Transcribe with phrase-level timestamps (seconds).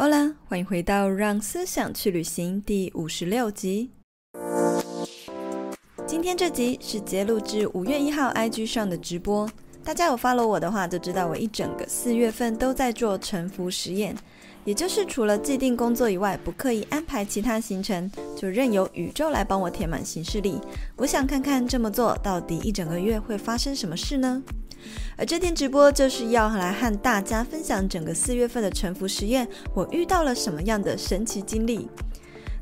[0.00, 3.90] 好啦，欢迎回到《让思想去旅行》第五十六集。
[6.06, 9.46] 今天这集是节录至五月一号 IG 上的直播。
[9.84, 14.16] 大家有 follow 我的话，就知道我一整个四月份都在做沉浮实验，
[14.64, 20.58] 也就是除了既定工作以外，不刻意安排其他行程，就任由宇宙来帮我填满行事历。
[20.96, 24.42] 我想看看这么做到底一整个月会发生什么事呢？
[25.16, 31.88] 而这天直播就是要来和大家分享整个四月份的沉浮实验，我遇到了什么样的神奇经历。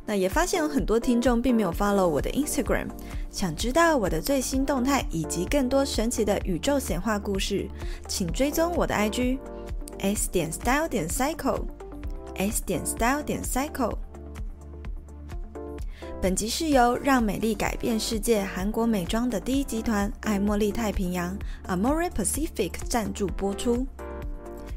[0.06, 2.86] 那也发现有很多听众并没有 follow 我的 Instagram，
[3.30, 7.68] 想知道我的最新动态以及更多神奇的宇宙显化故事，
[8.06, 9.38] 请追踪我的 IG
[9.98, 11.62] s 点 style 点 cycle
[12.36, 14.07] s 点 style 点 cycle。
[16.20, 23.86] 本集是由让美丽改变世界韩国美妆的第一集团爱茉莉太平洋 Amore Pacific 赞助播出。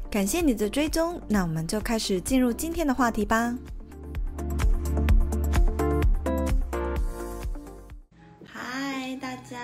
[0.08, 3.58] 感谢你的追踪，那我们就开始进入今天的话题吧。
[8.46, 9.58] 嗨，大家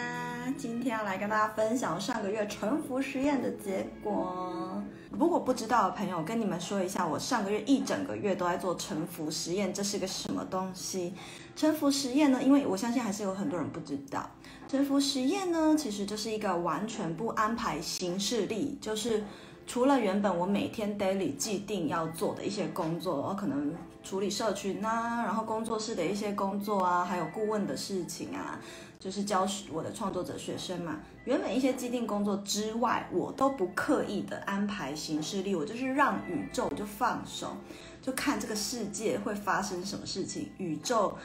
[0.57, 4.83] 今天要来跟大家分享上个月臣服实验的结果。
[5.11, 11.15] 如果不知道的朋友，跟你们说一下，我上个月一整个月都在做臣服实验，这是个什么东西？
[11.57, 12.43] 臣服实验呢？
[12.43, 14.29] 因为我相信还是有很多人不知道，
[14.69, 19.25] 臣服实验呢，其实就是一个完全不安排行事历，就是
[19.67, 23.75] 除了原本我每天 daily 既定要做的一些工作，我可能
[24.05, 28.61] 处理社群啊，然后工作室的一些工作啊，还有顾问的事情啊。
[28.99, 37.57] 就是教我的创作者学生嘛，原本一些既定工作之外，我都不刻意的安排行事历，我就是让宇宙就放手，
[38.03, 41.17] 就看这个世界会发生什么事情，宇宙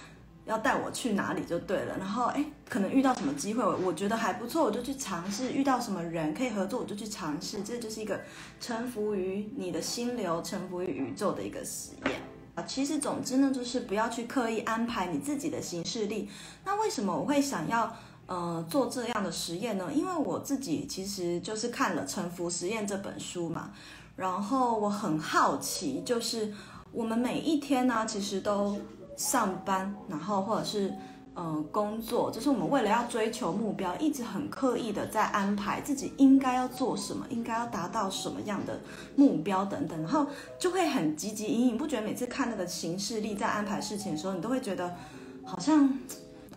[0.45, 1.97] 要带我去哪里就对了。
[1.97, 7.63] 然后诶，可能遇到什么机会，我觉得还不错，我就去尝试；遇到什么人可以合作，我就去尝试。
[7.63, 8.21] 这就是一个
[8.59, 12.21] 臣服于你的心流，臣服于宇宙的一个实验。
[12.55, 16.29] 啊，其实总之呢，就是不要去刻意安排你自己的行事历。
[16.65, 17.95] 那为什么我会想要
[18.27, 19.89] 呃做这样的实验呢？
[19.93, 23.71] 因为我自己其实就是看了《沉浮实验》这本书嘛，
[24.15, 26.53] 然后我很好奇，就是
[26.91, 28.77] 我们每一天呢，其实都
[29.17, 30.93] 上班，然后或者是。
[31.35, 38.79] 呃，工作就是我们为了要追求目标，一直很刻意的在安排自己应该要做什么，应该要达到什么样的
[39.15, 40.27] 目标等等，然后
[40.59, 41.77] 就会很汲汲营营。
[41.77, 44.95] 不觉得每次看那个行事历在安排事情的时候，你都会觉得
[45.43, 45.89] 好像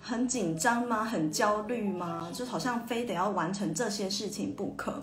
[0.02, 1.02] 很紧张吗？
[1.02, 2.28] 很焦虑吗？
[2.34, 5.02] 就好像非得要完成这些事情不可。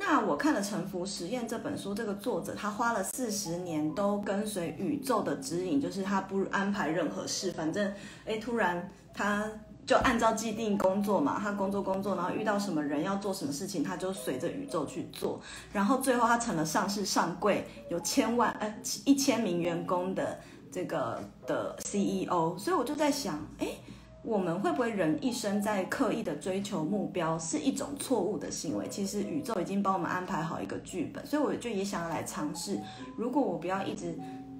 [0.00, 7.92] 那我看了《臣服实验》这本书，这个作者他花了四十年都跟随宇宙的指引，就是他不安排任何事，反正
[8.24, 9.44] 诶，突然他
[9.84, 15.40] 就按照既定工作嘛，他工作工作，然后遇到什么人要做什么事情，他就随着宇宙去做，
[15.72, 18.72] 然后最后他成了上市上柜，有千万呃
[19.04, 20.38] 一千名员工的
[20.70, 23.80] 这个的 CEO，所以我就在想，诶。
[24.28, 28.86] 我们会不会人一生在刻意的追求目标是一种错误的行为？
[28.90, 32.78] 其实宇宙已经帮我们安排好一个剧本，所以我就也想要来尝试。
[33.16, 34.14] 如果我不要一直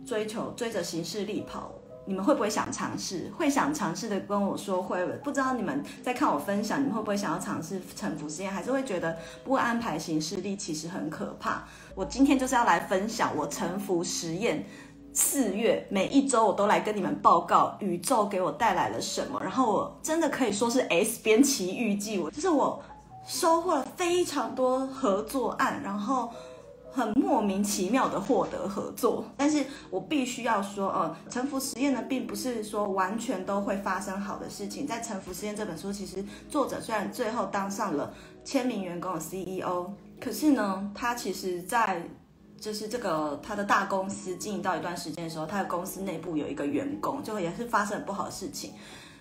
[0.07, 1.71] 追求追着行事力跑，
[2.07, 3.31] 你们会不会想尝试？
[3.37, 5.05] 会想尝试的跟我说会。
[5.23, 8.51] 不知道你们在看我分享，你们会不会想要尝试臣服实验？
[8.51, 11.65] 还是会觉得不安排行事力其实很可怕？
[11.95, 14.65] 我今天就是要来分享我臣服实验。
[15.19, 22.81] 四月每一周我都来跟你们报告宇宙给我带来了什么，然后我真的可以说是 S 编奇遇记，我就是我
[23.27, 26.31] 收获了非常多合作案，然后
[26.93, 34.87] 很莫名其妙的获得合作，但是我必须要说，呃，臣服实验呢，并不是说完全都会发生好的事情。
[34.87, 38.15] 在《臣服实验》这本书，其实作者虽然最后当上了
[38.45, 39.91] 千名员工的 CEO，
[40.21, 42.09] 可是呢，他其实在
[42.61, 48.73] 就是这个他的大公司经营到一段时间的时候，他的公司内部有一个员工，就也是发生很不好的事情。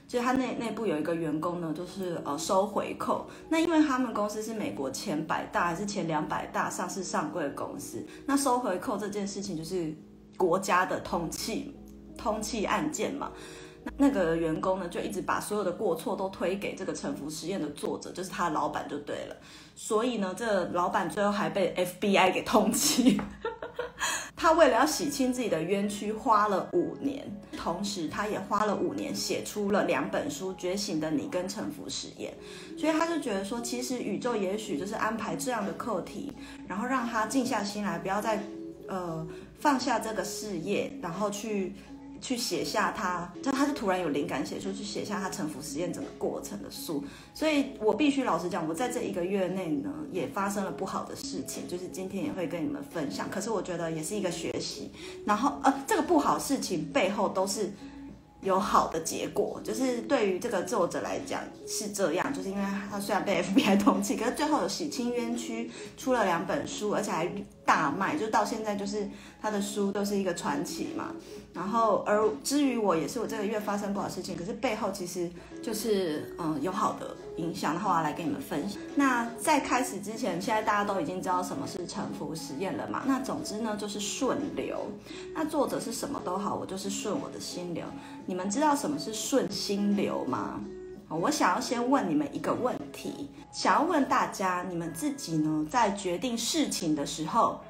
[0.08, 3.28] 就是他内内部有一个员工呢，就是呃收回扣。
[3.50, 9.94] 那因为他们公司是美国前百大还是前两百大上市上柜的公司，那收回扣这件事情就是
[10.38, 11.76] 国家的通气
[12.18, 13.32] 通气案件嘛。
[13.98, 19.36] 那个员工呢，就一直把所有的过错都推给这个沉浮实验的作者，就是他的老板就对了。
[19.80, 23.22] 所以呢，这老板最后还被 FBI 给通缉。
[24.36, 27.24] 他为了要洗清自己的冤屈，花了五年，
[27.56, 32.34] 同时他也花了五年写出了两本书《觉醒的你》跟《臣服实验》。
[32.80, 36.34] 所以他就觉得说，其实宇宙也许就是安排这样的课题，
[36.68, 38.42] 然后让他静下心来，不要再
[38.88, 39.26] 呃
[39.60, 41.76] 放下这个事业，然后去。
[42.22, 47.04] 去写下他，就他是突然有灵感写出去写下他臣服实验整个过程的书，
[47.34, 53.30] 所以我必须老实讲，我在这一个月内呢，也发生了不好的事情，就是今天也会跟你们分享。
[53.30, 54.92] 可是我觉得也是一个学习，
[55.26, 57.72] 然后呃，这个不好事情背后都是
[58.42, 67.26] 有好的结果，就是对于这个作者来讲是这样，就是因为他虽然被 FBI 通缉，可是最后有洗清冤屈，出了两本书，而且还
[67.68, 69.08] 大卖，就到现在就是
[69.42, 71.12] 他的书都是一个传奇嘛。
[71.54, 75.30] 然后而至于我也是我这个月发生不好事情，可是背后其实
[75.62, 78.80] 就是嗯有好的影响，然后我要来跟你们分享。
[78.96, 83.04] 那在开始之前，现在大家都已经知道什么是臣服实验了嘛？
[83.06, 84.88] 那总之呢就是顺流。
[85.34, 87.84] 那作者是什么都好，我就是顺我的心流。
[88.26, 90.62] 你们知道什么是顺心流吗？
[91.10, 97.62] 我想要先问你们一个问题，想要问大家，你们自己呢，在决定事情的时候，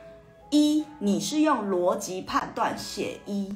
[0.49, 3.55] 一，你是用逻辑判断写一，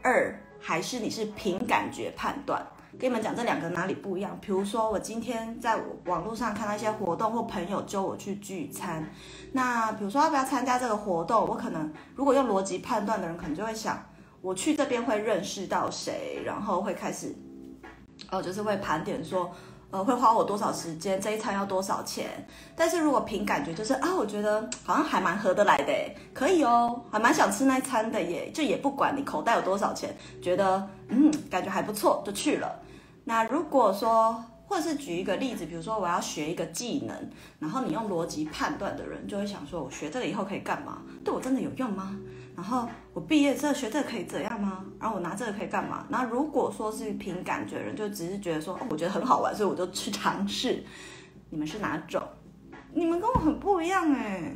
[0.00, 2.64] 二，还是你是凭感觉判断？
[2.98, 4.38] 跟你们讲这两个哪里不一样？
[4.40, 5.76] 比如说，我今天在
[6.06, 9.04] 网络上看到一些活动，或朋友揪我去聚餐，
[9.52, 14.00] 那比如说要不要参加这个活动，我可能如果用逻辑判断的人，可能就会想。
[14.42, 17.34] 我去这边会认识到谁，然后会开始，
[18.30, 19.50] 哦，就是会盘点说，
[19.90, 22.46] 呃，会花我多少时间，这一餐要多少钱。
[22.74, 25.92] 但是如果凭感觉，就是啊，我觉得好像还蛮合得来的，
[26.34, 32.80] 可以哦，还蛮想吃那一餐的耶，就也不管你口袋有多少钱，觉得嗯，感觉还不错，就去了。
[33.24, 37.16] 那如果说，或者是举一个例子，比如说我要学一个技能，
[37.60, 41.02] 然后你用逻辑判断的人就会想说，我学这个以后可以干嘛？
[41.24, 42.16] 对我真的有用吗？
[42.56, 44.82] 然后我毕业之后学这可以怎样吗？
[44.98, 46.06] 然后我拿这个可以干嘛？
[46.08, 50.82] 那如果说是凭感觉人，就只是觉得说，哦，我觉得很好玩，所以我就去尝试。
[51.50, 52.20] 你们是哪种？
[52.94, 54.52] 你们跟我很不一样哎。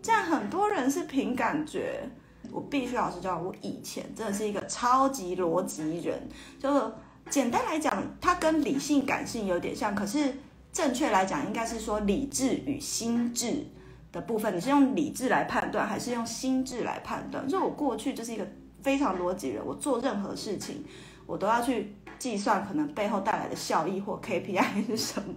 [0.00, 2.08] 这样很多人是凭感觉，
[2.50, 6.28] 我必须老实讲，我以前真的是一个超级逻辑人。
[6.58, 6.92] 就
[7.28, 10.32] 简单来讲，它跟理性感性有点像，可是
[10.72, 13.66] 正确来讲，应该是说理智与心智。
[14.10, 17.46] 的部分，你是用理智来判断，还是用心智来判断？
[17.46, 18.46] 就我过去就是一个
[18.82, 20.84] 非常逻辑人，我做任何事情，
[21.26, 25.34] 我都要去计算可能背后带来的效益或 KPI 是什么。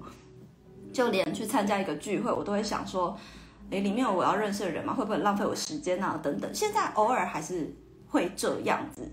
[0.93, 3.17] 就连去参加一个聚会，我都会想说，
[3.69, 4.93] 诶，里面有我要认识的人吗？
[4.93, 6.19] 会不会浪费我时间啊？
[6.21, 6.53] 等等。
[6.53, 7.73] 现在偶尔还是
[8.09, 9.09] 会这样子。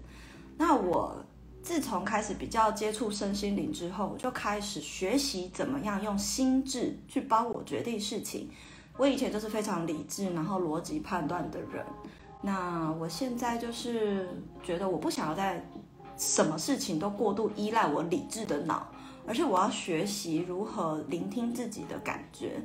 [0.56, 1.24] 那我
[1.62, 8.50] 自从开始比较接触身心灵之后，我就开始学习怎么样用心智去帮我决定事情。
[8.98, 11.82] 我以前就是非常理智，然后逻辑判断的人。
[12.42, 14.28] 那我现在就是
[14.62, 15.64] 觉得我不想要在
[16.16, 18.88] 什么事情都过度依赖我理智的脑，
[19.26, 22.60] 而且我要学习如何聆听自己的感觉。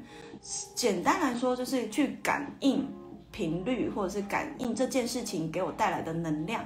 [0.75, 2.87] 简单来说，就是去感应
[3.31, 6.63] 频率，或者是感应这件事情给我带来的能量。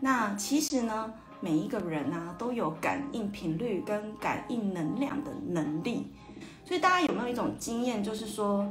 [0.00, 6.12] 那其实呢，每一个人啊都有感应频率跟感应能量的能力。
[6.64, 8.64] 所以大家有没有一种经验，就是说，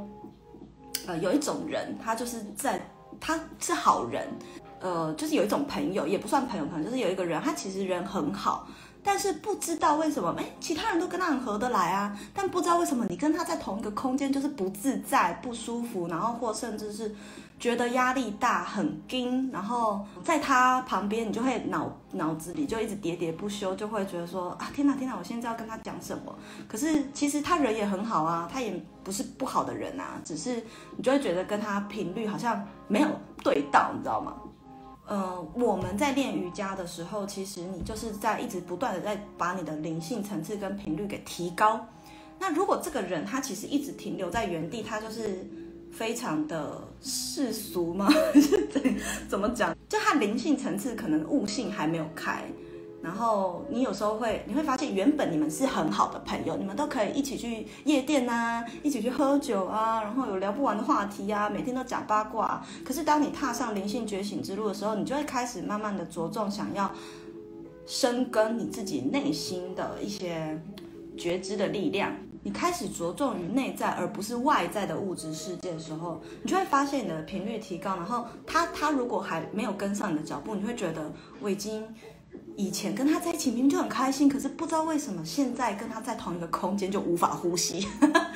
[1.08, 2.78] 呃，有一种人，他就是在
[3.18, 4.28] 他是好人，
[4.78, 8.68] 呃，就是有一种朋友，也不算朋友，可能就是有一个人，他其实人很好，
[9.02, 17.14] 但是不知道为什么，哎，其他人都跟他很合得来啊，但不知道为什么你跟他在同一个空间就是不自在、不舒服，然后或甚至是。
[17.58, 26.32] 觉得压力大，很惊，然后在他旁边，你就会脑脑子里就一直喋喋不休，就会觉得说啊，天哪，天哪，我现在要跟他讲什么？
[26.68, 30.62] 可是其实他人也很好啊，他也不是不好的人啊，只是
[30.96, 33.08] 你就会觉得跟他频率好像没有
[33.42, 34.36] 对到，你知道吗？
[35.08, 41.84] 呃，我们在练瑜伽的时候，其实你就是在一直不断的在把你的灵性层次跟频率给提高。
[42.38, 45.44] 那如果这个人他其实一直停留在原地，他就是。
[45.90, 48.08] 非常的世俗吗？
[49.28, 49.76] 怎么讲？
[49.88, 52.44] 就他灵性层次可能悟性还没有开，
[53.02, 62.64] 然后你有时候会你会发现，原本你们是很好的朋友，你们都可以一起去夜店啊，一起去喝酒啊，然后有聊不完的话题啊，每天都讲八卦。
[62.84, 66.90] 可是当你踏上灵性觉醒之路的时候，你就会开始慢慢的着重想要
[67.86, 70.60] 深耕你自己内心的一些
[71.16, 72.12] 觉知的力量。
[72.42, 77.96] 你开始着重于内在，而不是外在的物质世界的时候，你就会发现你的频率提高。
[77.96, 81.84] 然后他他如果还没有跟上你的脚步，你会觉得我已经
[82.56, 87.86] 以前跟他在一起明明就很开心，可是不知道为什么现在跟他在同一个空间就无法呼吸。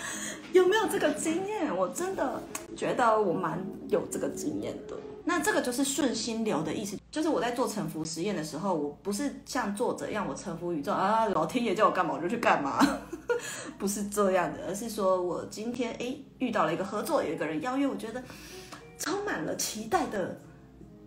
[0.52, 1.74] 有没有这个经验？
[1.74, 2.42] 我真的
[2.76, 4.96] 觉得我蛮有这个经验的。
[5.24, 12.84] 那这个就是顺心流的意思，就是我在做臣服实验的时候，我不是像作者一样，我臣服宇宙啊，老天爷叫我干嘛我就去干嘛，
[13.78, 18.22] 不是这样的，而是说我今天诶遇到了一个合作，有一个人邀约，我觉得
[18.98, 20.40] 充满了期待的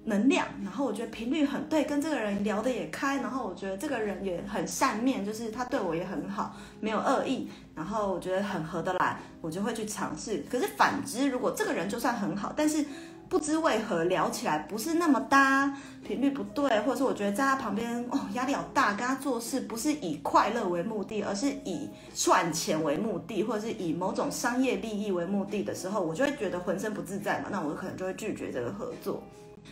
[0.05, 10.45] 能量，然后我觉得频率很对，跟这个人聊得也开，然后我觉得这个人也很善面，就是他对我也很好，没有恶意，然后我觉得很合得来，我就会去尝试。
[10.49, 12.85] 可是反之，如果这个人就算很好，但是
[13.27, 29.21] 不知为何聊起来不是那么搭，频率不对，或者是我觉得在他旁边哦压力好大，跟他做事不是以快乐为目的，而是以赚钱为目的，或者是以某种商业利益为目的的时候，我就会觉得浑身不自在嘛，那我可能就会拒绝这个合作。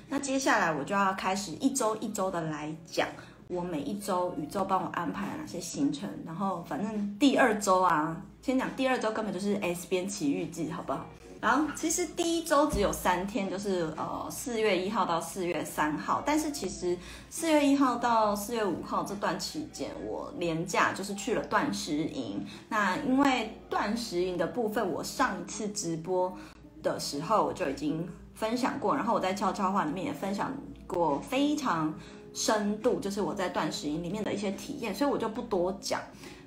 [0.10, 3.08] 那接下来我就要开始一周一周的来讲，
[3.48, 6.10] 我每一周宇宙帮我安排了哪些行程。
[6.26, 11.06] 然后反正第二周啊，先讲第二周根本就是 S 边奇遇记，好不好？
[11.44, 16.24] 然后其实第一周只有三天，就是呃四月一号到四月三号。
[16.26, 16.98] 但是其实
[17.30, 22.44] 四月一号到四月五号这段期间，我连假就是去了断食营。
[22.70, 26.36] 那因为断食营的部分，我上一次直播
[26.82, 28.10] 的时候我就已经。
[28.36, 30.52] 分享过，然后我在悄悄话里面也分享
[30.88, 31.94] 过非常
[32.34, 36.02] 深度，就是我在断食营里面的一些体验，所以我就不多讲。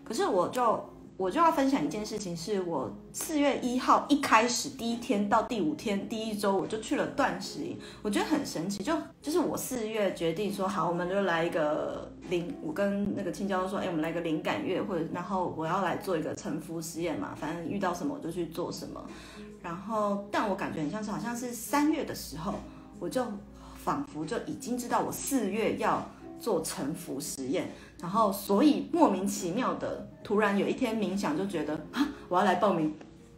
[0.04, 0.84] 可是我就
[1.18, 8.84] 我就要分享一件事情，是我四月一号一开始第一天到第五天第一周，我就去了断食营，我觉得很神奇。
[8.84, 19.02] 就就是我四月决定说好，我们就来一个灵，我跟那个青椒说，哎，我们来个灵感月，或者然后我要来做一个沉浮实验嘛，反正遇到什么我就去做什么。
[19.62, 22.54] 然后，但我感觉很像是，好像是三月的时候，
[23.00, 23.24] 我就
[23.82, 26.06] 仿佛就已经知道我四月要
[26.38, 32.94] 做沉浮实验，然后所以莫名其妙的，突然有一天冥想就觉得啊，我要来报名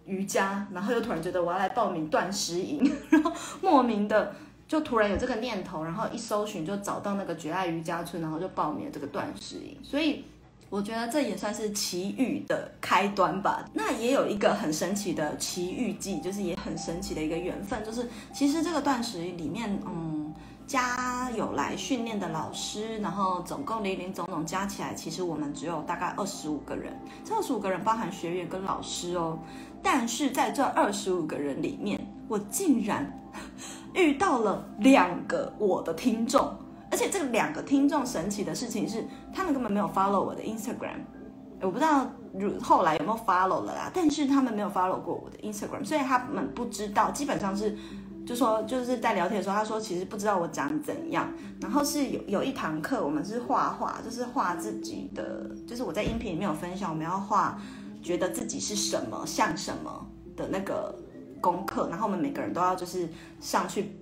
[0.06, 4.34] 瑜伽，然后又突然觉得我要来报名断食营， 然后莫名的
[4.66, 10.24] 就突然有这个念头，然后一搜寻就找到那个绝爱瑜伽村，然后就报名了这个断食营，所以。
[10.70, 13.66] 我觉得这也算是奇遇的开端吧。
[13.72, 20.30] 那也有一个很神奇的奇遇记，就是也很神奇的一个缘分，就是其实这个断食里面，嗯，
[20.68, 26.94] 加有来训练的老师，然后总共零零总总加起来，其实我们只有大概二十五个人。
[27.24, 29.38] 这二十五个人包含学员跟老师哦。
[29.82, 31.98] 但是在这二十五个人里面，
[32.28, 33.10] 我竟然
[33.94, 36.54] 遇到了两个我的听众。
[36.90, 41.00] 而且这两个听众神奇的事情是，他们根本没有 follow 我的 Instagram，
[41.62, 43.90] 我不知道如后来有没有 follow 了啦。
[43.94, 47.10] 但是他们没有 follow 过我的 Instagram，所以他们不知道。
[47.10, 47.76] 基本上是，
[48.28, 51.32] 就说就是在聊天的时候，他说其实不知道我长怎样。
[51.62, 57.58] 然后是有有一堂课，我们是画画，就是画自己的，就是我在音频里面有分享，我们要画
[58.02, 60.06] 觉得自己是什么像什么
[60.36, 60.94] 的那个
[61.40, 61.88] 功课。
[61.88, 63.08] 然后我们每个人都要就是
[63.40, 63.96] 上去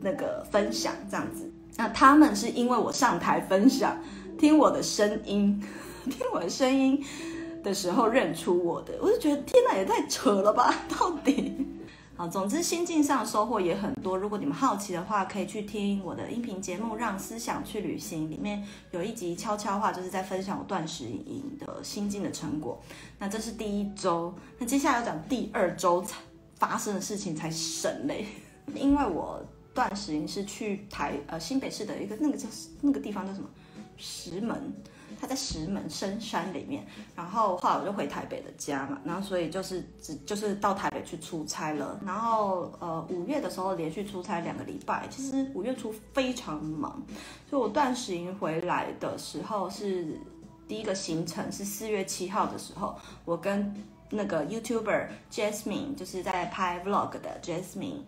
[0.00, 1.52] 那个分享这样子。
[1.76, 3.94] 那他们是因为我上台分享，
[4.38, 5.62] 听我的声音，
[6.08, 7.04] 听我的声音
[7.62, 10.74] 的时候认出我的，我就觉得天哪，也太扯了吧！
[10.88, 11.66] 到底，
[12.16, 14.16] 好，总之心境上收获也很多。
[14.16, 22.80] 如果你们好奇的话，可以去听我的音频节目《让思想去旅行》，里面有一集悄悄话，就是在分享我断食营的心境的成果。
[23.18, 26.18] 那这是第一周，那接下来要讲第二周才
[26.58, 28.26] 发生的事情才神嘞，
[28.74, 29.44] 因为我。
[29.76, 32.48] 断食营是去台呃新北市的一个那个叫
[32.80, 33.46] 那个地方叫什么
[33.98, 34.72] 石门，
[35.20, 47.02] 他在石门深山里面，然后后来我就回台北的家嘛，然后所以就是只就是到台北去出差了，然后呃五月的时候连续出差两个礼拜，其实五月初非常忙，
[47.48, 50.18] 所以我断食营回来的时候是
[50.68, 52.94] 第一个行程是四月七号的时候，
[53.24, 53.74] 我跟
[54.10, 58.02] 那个 YouTuber Jasmine 就是在拍 Vlog 的 Jasmine。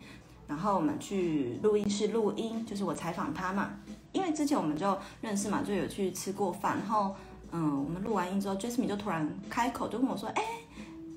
[0.46, 3.68] 然后我们去录音室录音，就是我采访他嘛，
[4.12, 6.78] 因为之前我们就认识嘛，就有去吃过饭。
[6.78, 7.14] 然后，
[7.52, 10.42] 嗯，我们录完音之后，Jasmine 就突然开口就跟我说：“哎，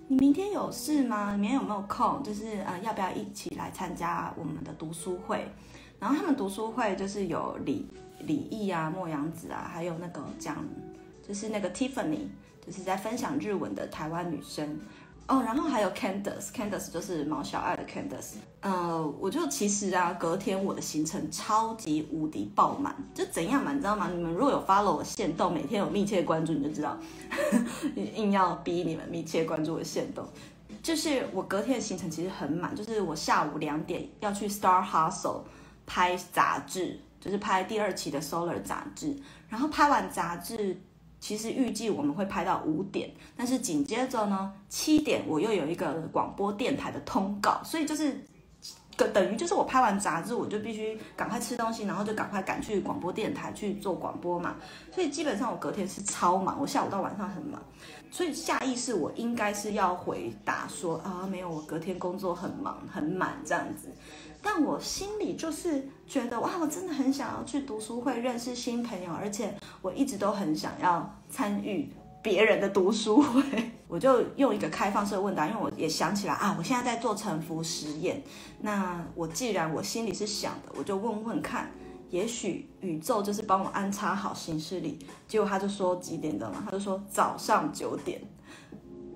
[0.08, 1.32] 你明天有事吗？
[1.38, 2.22] 明天有没有空？
[2.22, 5.48] 就是呃，要不要一起来参加我们的读书会？
[6.00, 7.88] 然后他们读书会就是有李
[8.20, 10.58] 李毅啊、莫阳子啊，还有那个讲，
[11.28, 12.28] 就是那个 Tiffany，
[12.66, 14.80] 就是在分享日文的台湾女生。”
[15.32, 18.34] 哦，然后还有 Candice，Candice 就是毛小爱的 Candice。
[18.60, 24.10] 呃，我就其实啊，隔天我的行程超级无敌爆满，就怎样嘛，你知道吗？
[24.14, 26.98] 你们如果有 follow 我限动，每天有密切关注，你就知道，
[27.96, 30.28] 硬要逼你们密切关注我线动。
[30.84, 35.44] 就是我隔天的行程其实很满，就是我下午两点要去 Star Hustle
[35.86, 39.16] 拍杂志，就是拍第二期的 Solar 杂志，
[39.48, 40.82] 然后拍完杂志。
[41.22, 48.26] 其实预计我们会拍到五点，但是紧接着呢，七点我又有一个广播电台的通告，所以就是，
[49.14, 54.56] 等于就是我拍完杂志，我就必须赶快吃东西，然后就赶快赶去广播电台去做广播嘛。
[54.92, 57.62] 所以基本上我隔天是超忙，我下午到晚上很忙，
[58.10, 63.90] 所以下意识我应该是要回答说啊，没有，我隔天工作很忙很满这样子。
[64.42, 71.92] 但我心里就是觉得哇，我真的很想要去读书会认识新朋友，而且我一直都很想要参与
[72.24, 73.44] 别人的读书会。
[73.88, 78.24] 我就用一个开放式问答，因为我也想起来啊，我现在在做沉浮实验。
[78.62, 81.70] 那我既然我心里是想的，我就问问看，
[82.10, 84.98] 也许宇宙就是帮我安插好行事历。
[85.28, 86.64] 结果他就说几点的嘛？
[86.66, 88.22] 他就说早上九点。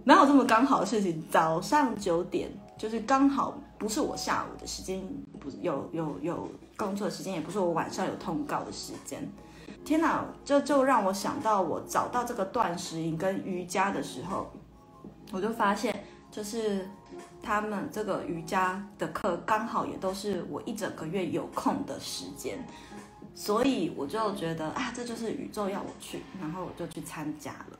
[0.03, 1.23] 哪有这么刚好的事情？
[1.31, 5.01] 早上九点就是刚好不是我下午的时间，
[5.39, 9.27] 不有有有工作的时间，也不是我晚上有通告的时间。
[9.83, 14.51] 天哪，这就，就让我想到我找到这个断食营跟瑜伽的时候。
[15.31, 16.87] 我就发现，就是
[17.41, 22.65] 他们这个瑜伽的课刚好也都是我一整个月有空的时间，
[23.33, 27.79] 所以我就觉得啊，这就是宇宙要我去，然后我就去参加了。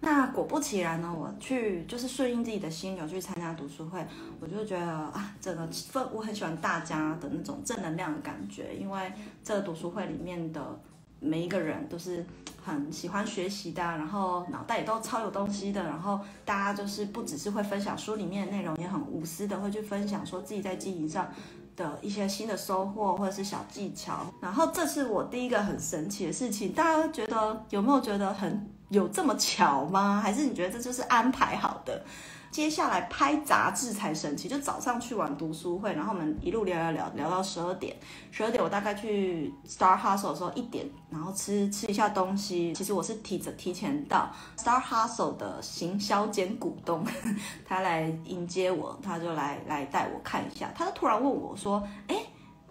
[0.00, 4.06] 那果不其然呢，我去就是顺应自己的心流去参加读书会，
[4.40, 9.12] 我就觉得啊，整个氛我很喜欢大家的那种正能量的感觉，因为
[9.42, 10.80] 这个读书会里面的。
[11.20, 12.24] 每一个人都是
[12.64, 21.28] 很喜欢学习的，然后脑袋也都超有东西的，然后大家就是不只是会分享书里面的内容，也很无私的会去分享说自己在经营上
[21.74, 24.32] 的一些新的收获或者是小技巧。
[24.40, 30.20] 然后这是我第一个很神奇的事情，大家觉得有没有觉得很有这么巧吗？
[30.22, 32.04] 还是你觉得这就是安排好的？
[32.50, 37.94] 接下来拍杂志才神奇，就早上去完读书会，然后我们一路聊聊聊聊到十二点，
[38.30, 42.72] 十二点我大概去 Star Hustle 的时候一点，然后吃吃一下东西。
[42.72, 47.04] 其实我是提着提前到 Star Hustle 的行销兼股东，
[47.68, 50.72] 他来迎接我，他就来来带我看一下。
[50.74, 52.16] 他就突然问我说：“哎，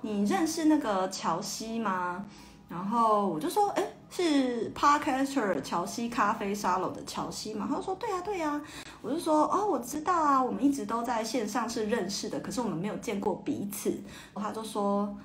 [0.02, 2.26] 你认识那个乔西吗？”
[2.68, 7.68] 然后我就说：“哎。”是 Podcaster 乔西咖啡沙龙的乔西嘛？
[7.70, 8.62] 他就说对呀、啊、对呀、啊，
[9.02, 13.94] 我就说哦，我知道啊，我们一直都在线上是认识的，可是我们没有见过彼此。
[14.34, 15.16] 他就说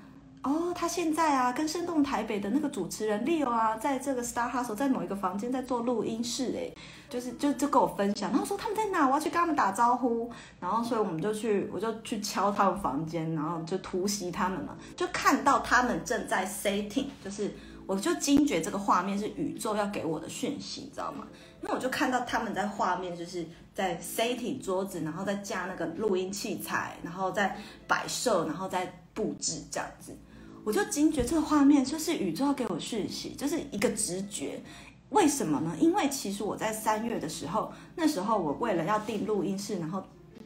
[0.43, 6.69] 哦，他现在啊跟生动台北的那个主持人 Leo 啊，在这个 Star Hustle 在某一个房间在做录音室，哎，
[7.09, 10.29] 就是就就跟我分享，然后说他们在哪，我要去跟他们打招呼。
[10.59, 17.55] 然后所以我们就去，我就去敲他们房间，然后就突袭他们嘛，就看到他们正在 setting，就是。
[17.87, 21.27] 我就惊觉这个画面是宇宙要给我的讯息，你知道吗？
[21.61, 30.17] 那我就看到他们在画面，就是在 setting 桌子，然后再架那个录音器材，然后再摆设，然后再布置这样子。
[30.65, 34.63] 我就惊觉这个画面就是宇宙要给我讯息，就是一个直觉。
[35.11, 35.77] 为什么呢？
[35.79, 40.03] 因为其实我在三月的时候，那时候我为了要订录音室，然后。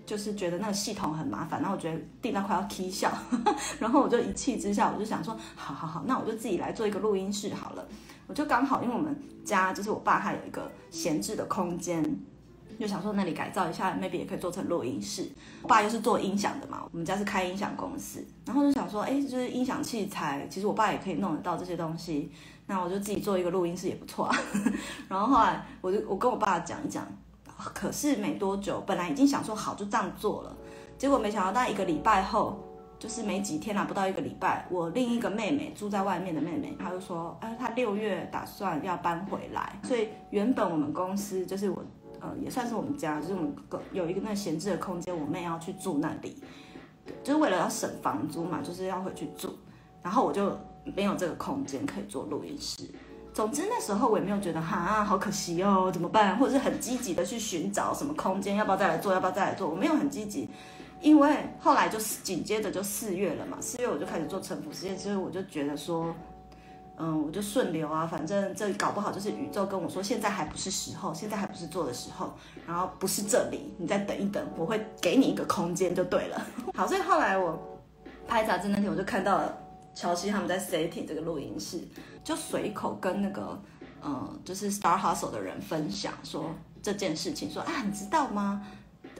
[0.06, 3.12] 就是觉得那个系统很麻烦，然后我觉得订到快要踢笑，
[3.80, 7.86] 然后我就一气之下，我就想说，好好好，那我就自己来做一个录音室好了。
[8.28, 9.14] 我就刚好，因为我们
[9.44, 12.02] 家就是我爸他有一个闲置的空间，
[12.78, 15.28] 就想说那里改造一下，maybe 也可以做成录音室。
[15.62, 22.30] 我爸又是做音响的嘛，我们家是开音响公司，然后就想说，哎，就是音响器材，其实我爸也可以弄得到这些东西，
[22.66, 24.36] 那我就自己做一个录音室也不错啊。
[25.08, 27.06] 然后后来我就我跟我爸讲一讲。
[27.56, 30.56] 可是没多久，本来已经想说好就这样做了，
[30.98, 32.58] 结果没想到大概一个礼拜后，
[32.98, 41.82] 就是没几天啦，不到一个礼拜，我另一个妹妹住在外面的妹妹，她就说，哎，她六月打算要搬回来，所以原本我们公司就是我，
[42.20, 43.54] 呃，也算是我们家，就是我们
[43.92, 46.36] 有一个那闲置的空间，我妹要去住那里，
[47.22, 49.58] 就是为了要省房租嘛，就是要回去住，
[50.02, 50.56] 然后我就
[50.94, 52.84] 没有这个空间可以做录音室。
[53.36, 56.38] 总之那时候我也没有觉得哈好可惜哦，怎么办？
[56.38, 59.12] 或者是很积极的去寻找什么空间，要不要再来做？
[59.12, 59.68] 要不要再来做？
[59.68, 60.48] 我没有很积极，
[61.02, 66.14] 因为后来就紧接着就四月了嘛，四月我就开始做臣服实验，所以我就觉得说，
[66.96, 72.32] 嗯，我就顺流啊，反正这搞不好就是宇宙跟我说，现在还不是时候，现在还不是做的时候，
[72.66, 76.46] 然后不是这里，你再等一等，我会给你一个空间就对了。
[76.72, 77.62] 好，所以后来我
[78.26, 79.58] 拍杂志那天，我就看到了。
[79.98, 81.80] 乔西他们在 setting 这个录音室，
[82.26, 83.56] 就随口跟那个，
[84.02, 86.50] 呃，就是 Star Hustle 的人分享说
[86.82, 88.66] 这件事情，说啊，你知道吗？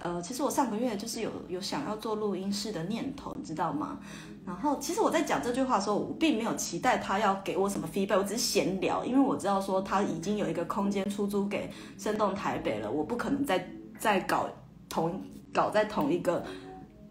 [0.02, 4.00] 呃，其实我上个月就是有有想要做录音室的念头，你知道吗？
[4.44, 14.50] 然后其实我在讲这句话的时候，我并没有期待他要给我什么 feedback，我只是闲聊，因为我知道说他已经有一个空间出租给生动台北了，我不可能再再搞
[14.88, 15.22] 同
[15.54, 16.44] 搞在同一个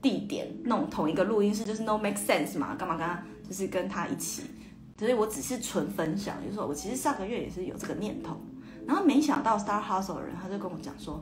[0.02, 3.24] 地点弄同一个录音室，就是 no make sense 嘛，干嘛跟他？
[3.48, 4.42] 就是跟他一起，
[4.98, 8.38] 所以我只是纯分享，就是说我其实上个月也是有这个念头，
[8.88, 11.22] 然后没想到 Star Hustle 的人他就跟我讲说，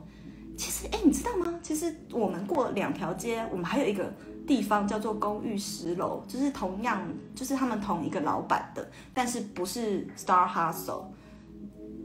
[0.56, 1.58] 其实哎，你知道吗？
[1.60, 4.12] 其实我们过两条街，我们还有一个
[4.46, 7.02] 地方叫做公寓十楼，就是同样
[7.34, 11.06] 就是他们同一个老板的，但是不是 Star Hustle，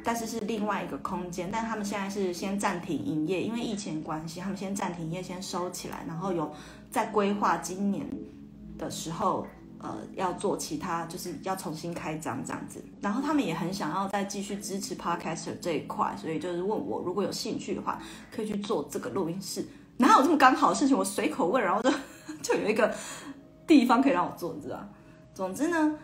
[0.03, 6.51] 但是是另外一个空间，但他们现在是先暂停营业，因为疫情关系，他们先暂停营业，先收起来，然后有
[6.89, 8.09] 在规划今年。
[8.79, 9.45] 的时候，
[9.79, 12.83] 呃，要做其他，就是要重新开张这样子。
[13.01, 19.65] 然后他们也很想要再继续支持 Podcaster 这一块，所以就是问我如果有兴趣的话，可以去做这个录音室。
[19.97, 20.97] 哪有这么刚好的事情？
[20.97, 21.91] 我随口问，然后就
[22.43, 22.93] 就有一个
[23.65, 24.79] 地方可以让我做，你知道？
[25.33, 25.97] 总之呢。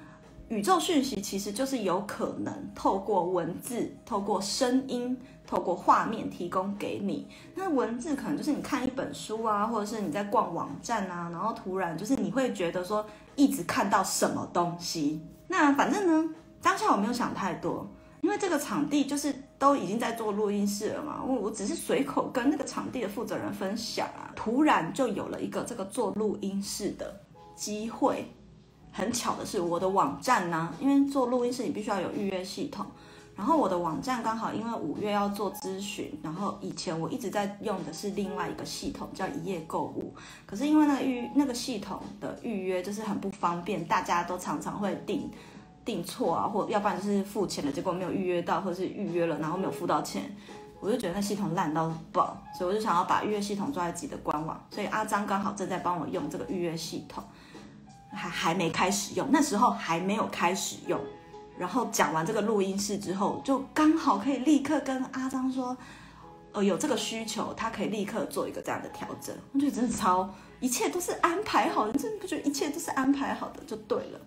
[0.49, 7.27] 宇宙讯息其实就是有可能透过文字、透过声音、透过画面提供给你。
[7.53, 13.05] 那文字可能就是你看一本书啊，或者是你在逛网站啊，然后突然就是你会觉得说
[13.35, 15.21] 一直看到什么东西。
[15.47, 17.87] 那反正呢，当下我没有想太多，
[18.21, 21.23] 因为这个场地就是都已经在做录音室了嘛。
[21.25, 27.15] 我我只是随口跟那个场地的负责人分享啊，突然就有了一个这个做录音室的
[27.55, 28.25] 机会。
[28.91, 32.85] 很巧的是，我的网站呢，因为做录音室你必须要有预约系统，
[33.35, 40.13] 然后我的网站刚好因为五月要做咨询，然后以前我一直在用的是另外一个系统叫一夜购物，
[40.45, 45.29] 可是因为那个预那个系统的预约就是很不方便，大家都常常会订
[45.83, 50.23] 订错啊，或要不然就是付钱了，结果没有预约到，或者是预约了然后没有付到钱，
[50.79, 57.23] 我就觉得那系统烂到爆，所以我就想要把预约系统做在自己的官网，所以阿张刚好正在帮我用这个预约系统。
[58.17, 60.97] 还还没开始用，那时候还没有开始用。
[61.57, 65.75] 然后讲完这个录音室之后，就刚好可以立刻跟阿张说，
[66.51, 69.35] 呃，有这个需求，他可以立刻做一个这样的调整。
[69.53, 74.19] 我觉得真的超，一切都是安排好的，你真的不觉得一切都是安排好的就对了？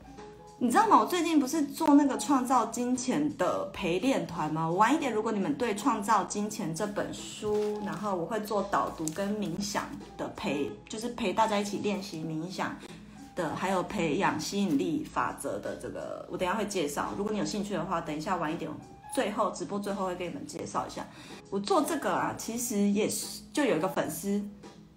[0.61, 0.99] 你知道吗？
[0.99, 4.69] 我最近不是做那个创造金钱的陪练团吗？
[4.69, 9.85] 晚一点，如果你们对《创造金钱》这本书，然后我会做导读跟冥想
[10.17, 12.75] 的陪，就是陪大家一起练习冥想。
[13.39, 17.15] 的还有培养吸引力法则的这个，我等下会介绍。
[17.17, 18.69] 如果你有兴趣的话，等一下晚一点，
[19.15, 21.07] 最后直播最后会给你们介绍一下。
[21.49, 24.43] 我做这个啊，其实也是就有一个粉丝，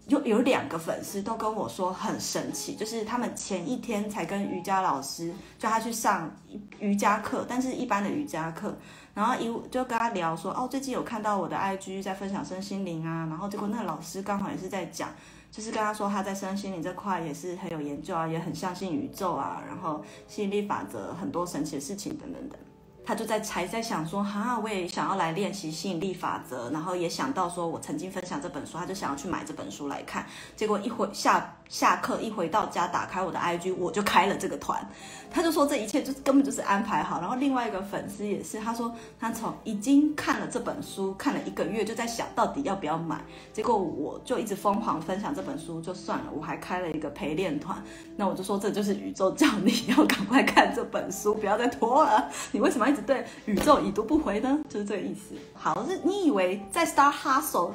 [0.07, 6.35] 有有两个粉丝都跟我说很神奇，就是他们前一天才跟瑜伽老师叫他去上
[6.79, 8.75] 瑜伽课，但是一般的瑜伽课，
[9.13, 15.09] 然后一就跟他聊说，哦，最近有看到我的 IG 在分享身心灵啊，然后结果那个老师刚好也是在讲。
[15.51, 22.57] 就是跟他说他在身心灵这块也是很有研究啊，也很相信宇宙啊，然后吸引力法则很多神奇的事情等等等。
[23.03, 30.25] 他就在才在想说，哈，我也想要来练习吸引力法则，然后也想到说我曾经分享这本书，他就想要去买这本书来看。
[30.55, 34.87] 结果一回下下课一回到家，打开我的 IG，我就开了这个团。
[35.31, 37.19] 他就说这一切就根本就是安排好。
[37.21, 43.19] 然后另外一个粉丝也是，他说他从已经看了这本书看了一个月，就在想到底要不要买。
[43.51, 47.81] 结果我就一直疯狂分享这本书，就算了，我还开了一个陪练团。
[48.15, 52.29] 那我就说这就是宇宙叫你要赶快看这本书，不要再拖了。
[52.51, 54.59] 你为什么一直对宇宙已读不回呢？
[54.69, 55.35] 就是这个意思。
[55.53, 57.71] 好，是你以为在 Star Hustle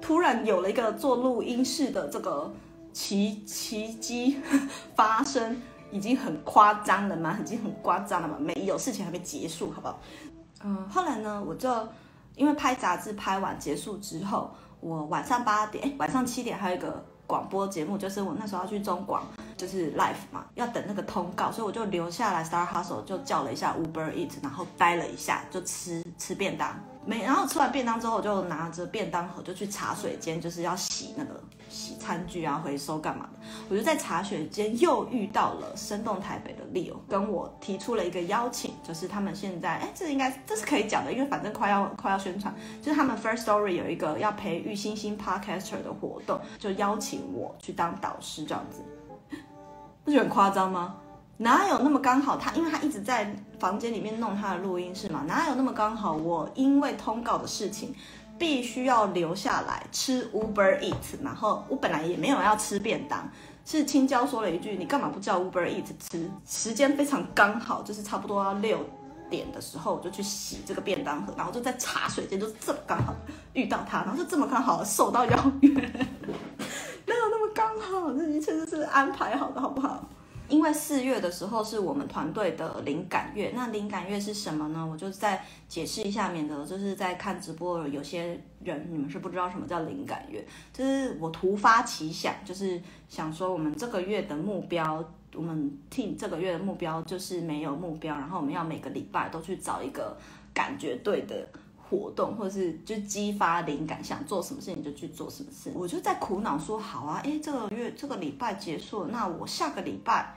[0.00, 2.50] 突然有了一个做录音室的这个
[2.92, 4.38] 奇奇迹
[4.94, 5.60] 发生？
[5.92, 7.36] 已经很夸张了吗？
[7.42, 8.36] 已经很夸张了吗？
[8.38, 9.98] 没有，事情还没结束，好不好？
[10.62, 11.68] 嗯，后来呢，我就
[12.36, 19.26] 因为拍杂志拍完结束之后，我晚上八点，哎，晚上七点还有一个广播节目，就是我那时候要去中广，
[19.60, 26.74] 就是 live 嘛，要等那个通告，所以我就留下来 Star Hustle，就叫了一下 Uber Eat，然后待了一下，就吃吃便当。
[27.04, 33.38] 没，然后吃完便当之后，我就拿着便当盒就去茶水间，就是要洗那个洗餐具啊，回收干嘛的。
[33.70, 48.82] 我就在茶水间又遇到了生动台北的 Leo，跟我提出了一个邀请，就是他们现在，哎，这应该这是可以讲的，因为反正快要快要宣传，就是他们 First Story 有一个要培育新兴 Podcaster 的活动，就邀请我去当导师这样子，
[50.04, 50.94] 不觉得很夸张吗？
[51.36, 52.36] 哪有那么刚好？
[52.36, 56.12] 他因为他一直在房间里面弄他的录音室嘛，哪有那么刚好？
[56.12, 57.94] 我因为通告的事情，
[58.38, 63.26] 必须要留下来吃 Uber Eats，然后我本来也没有要吃便当，
[63.64, 68.78] 是青椒说了一句：“你干嘛不叫 Uber Eat 吃？”时间非常刚好，就是差不多要六
[69.30, 73.14] 点的时候，我就去洗这个便当盒，然后就在茶水间，就这么刚好
[73.54, 76.06] 遇到他，然后就这么刚好受到邀约，
[77.06, 78.12] 哪有那么刚好？
[78.12, 80.08] 这一切都是安排好的，好不好？
[80.48, 84.84] 因为四月的时候是我们团队的灵感月，那灵感月是什么呢？
[84.84, 95.04] 我就再解释一下，免得就是在看直播有些人你们是不知道什么叫灵感月，就是我突发奇想，就是想说我们这个月的目标，
[95.36, 100.16] 我们 team 这个月的目标就是没有目标，然后我们要每个礼拜都去找一个
[100.52, 101.46] 感觉对的
[101.90, 105.72] 活动，或者是就激发灵感，想做什么事情就去做什么事。
[105.74, 110.34] 我就在苦恼说，好啊，诶，这个月这个礼拜结束，那我下个礼拜。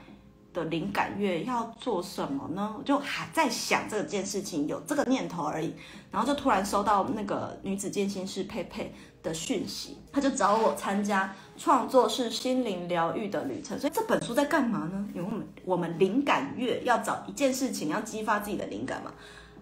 [0.54, 2.76] 的灵感月要做什么呢？
[2.78, 5.74] 我就还在想这件事情，有这个念头而已。
[6.12, 13.76] 然后就突然收到那个女子健心室佩佩的讯息，她就找我参加创作是心灵疗愈的旅程。
[13.80, 15.04] 所以这本书在干嘛呢？
[15.12, 19.12] 因为我们我们灵感月要找一件事情，要激发自己的灵感嘛。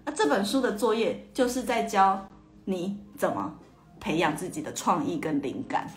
[0.04, 2.28] 那这本书的作业就是在教
[2.64, 3.54] 你怎么
[4.00, 5.88] 培养自己的创意跟灵感。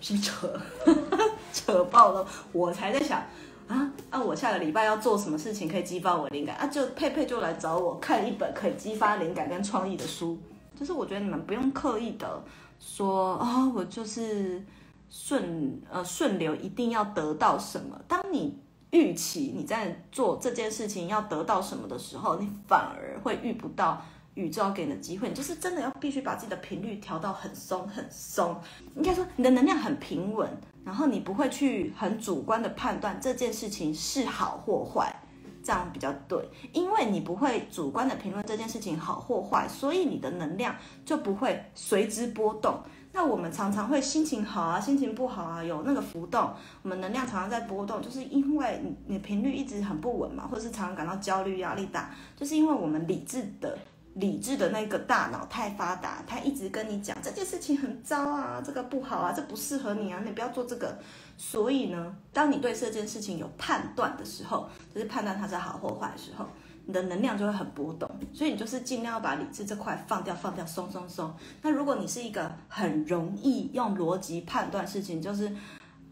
[0.00, 0.60] 是扯，
[1.52, 2.26] 扯爆了！
[2.50, 3.22] 我才在想
[3.68, 6.66] 啊啊，我下个礼拜要做什么事情可以激发我灵感啊？
[6.66, 10.36] 就佩佩就来找我看一本可以激发灵感跟创意的书。
[10.78, 12.42] 就是我觉得你们不用刻意的
[12.80, 14.60] 说啊、我就是
[15.08, 17.96] 顺呃顺流一定要得到什么。
[18.08, 18.58] 当你
[18.92, 24.00] 预期你在做这件事情要得到什么的时候，你反而会遇不到。
[24.34, 28.58] 宇宙给你的机会，你就是真的要必须把自己的频率调到很松很松。
[28.96, 30.48] 应该说你的能量很平稳，
[30.86, 35.14] 然后你不会去很主观的判断这件事情是好或坏，
[35.62, 36.48] 这样比较对。
[36.72, 40.74] 因为你不会主观的评论这件事情好或坏，所以你的能量
[41.04, 42.80] 就不会随之波动。
[43.12, 53.78] 那我们常常会心情好啊，心情不好啊，有那个浮动，我们能量常常在波动，就是因为你你频率一直很不稳嘛，或者是常常感到焦虑、压力大，就是因为我们理智的。
[54.16, 60.98] 理智的那个大脑太发达，它一直跟你讲这件事情很糟啊，这个不好啊，这不适合你啊，你不要做这个。
[61.38, 66.46] 所以呢，当你对这件事情有判断的时候，就是判断它是好或坏的时候，
[66.86, 68.10] 你的能量就会很波动。
[68.32, 71.32] 所以你就是尽量要把理智这块放掉，放掉，松松松。
[71.62, 75.46] 那如果你是一个很容易用逻辑判断事情，就是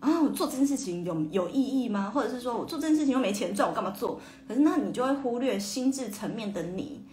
[0.01, 2.11] 啊，我做这件事情有有意义吗？
[2.11, 4.21] 或者是说我做这件事情又没钱赚，我干嘛做？
[4.49, 7.05] 可是那你就会忽略心智层面的你。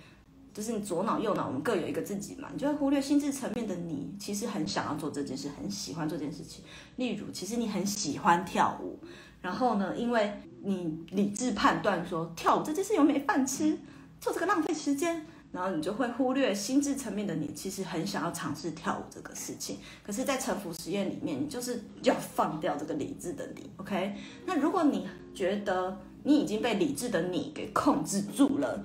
[0.54, 6.64] 就是你左脑右脑，我们各有一个自己嘛，你就会忽略心智层面的你，其实很想要做这件事，很喜欢做这件事情。
[6.96, 8.98] 例如，其实你很喜欢跳舞，
[9.42, 13.78] 然后呢，因为你理智判断说跳舞这件事又没饭吃，
[14.20, 19.78] 做这个浪费时间，然后你就会忽略心智层面的你，其实很想要尝试跳舞这个事情。
[20.04, 24.16] 可是，在沉浮实验里面，你就是要放掉这个理智的你，OK？
[24.46, 28.84] 那如果你觉得你已经被理智的你给控制住了，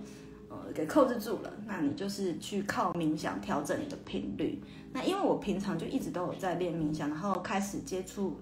[0.74, 4.62] 给控制住了，那你就是去靠冥想调整你的频率。
[4.92, 8.38] 那因为我平常就一直都有在练冥想，然后开始接触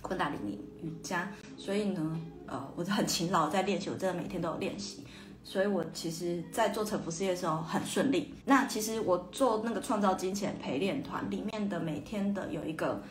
[0.00, 5.04] 昆达里尼瑜伽，所以呢，呃，我就很勤劳在练习，我真的每天都有练习。
[5.42, 8.34] 所以我其实，在做臣服事业的时候很顺利。
[8.44, 13.02] 那其实我做那个创造金钱陪练团里面的每天的有一个，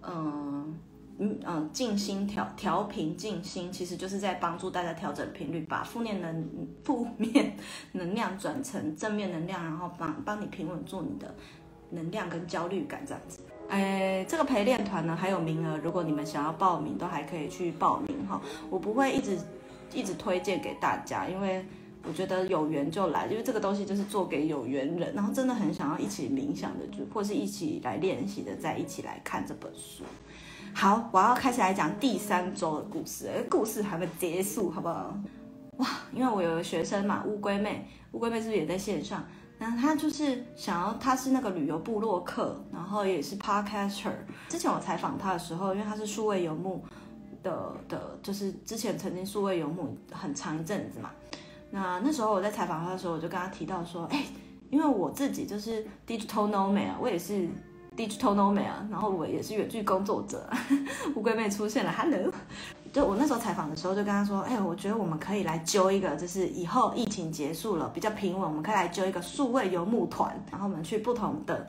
[0.00, 0.74] 嗯、
[1.18, 6.48] 嗯嗯，静心调调频静心，其实就是在帮助大家调整频率，把负面能
[6.82, 7.54] 负面
[7.92, 11.34] 能量转成正面能量，然后帮帮你平稳住你的
[11.90, 13.40] 能量跟焦虑感这样子。
[13.68, 18.40] 哎，这个陪练团呢还有名额，如果你们想要报名，都还可以去报名哈。
[18.70, 19.38] 我不会一直
[19.92, 21.64] 一直推荐给大家，因为
[22.06, 30.04] 我觉得有缘就来，因为这个东西就是做给有缘人，然后真的很想要一起冥想的，就或是一起来练习的，再一起来看这本书。
[30.72, 33.28] 好，我要开始来讲第三周的故事。
[33.48, 35.18] 故事还没结束，好不好？
[35.78, 39.24] 哇，因为我有个学生嘛，乌龟妹，乌龟妹是不是也在线上？
[39.58, 44.12] 然后她就是想要，他是那个旅游部落客，然后也是 podcaster。
[44.48, 46.84] 之前我采访他的时候，因为他是数位游牧
[47.42, 51.10] 的的，就是之前曾经数位游牧很长一阵子嘛。
[51.70, 54.24] 那那时候我在采访他的时候，我就跟他提到说，哎，
[54.70, 57.48] 因为我自己就是 digital nomad，我也是。
[57.96, 60.50] Digital nomad，然后我也是远距工作者，
[61.14, 62.32] 乌龟妹出现了，Hello！
[62.94, 71.66] 就我那时候采访的时候，就跟他说，哎，我觉得我们可以来揪一个，就是以后疫情结束了比较平稳，我们可以来揪一个数位游牧团，然后我们去不同的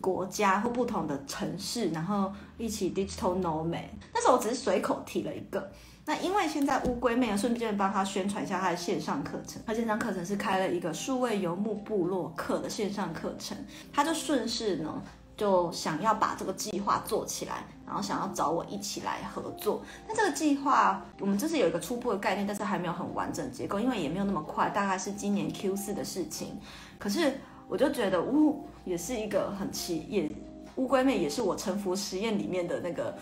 [0.00, 3.84] 国家或不同的城市，然后一起 Digital nomad。
[4.14, 5.70] 那时候我只是随口提了一个，
[6.06, 13.54] 那因为现在乌龟妹啊，顺便帮他宣传一下他的线上课程，他线上课程是开了一个数位游牧部落客的线上课程，
[13.92, 15.02] 他就顺势呢。
[15.36, 19.82] 就想要把这个计划做起来，然后想要找我一起来合作。
[20.06, 26.58] 那这个计划，我们就是有一个初步的概念，但是还没有很完整结构，因为也没有那么快，大概是今年 Q 四的事情。
[26.98, 30.30] 可是我就觉得，乌也是一个很奇，也
[30.76, 33.14] 乌龟妹也是我臣服实验里面的那个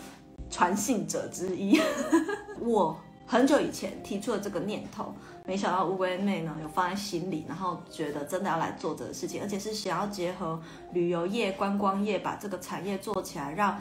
[0.50, 1.80] 传信者之一。
[2.60, 5.14] 我很久以前提出了这个念头。
[5.50, 13.76] 没想到乌龟妹呢有放在心里，然后觉得真的要来做这个事情，而且是想要结合旅游业、观光业，把这个产业做起来，让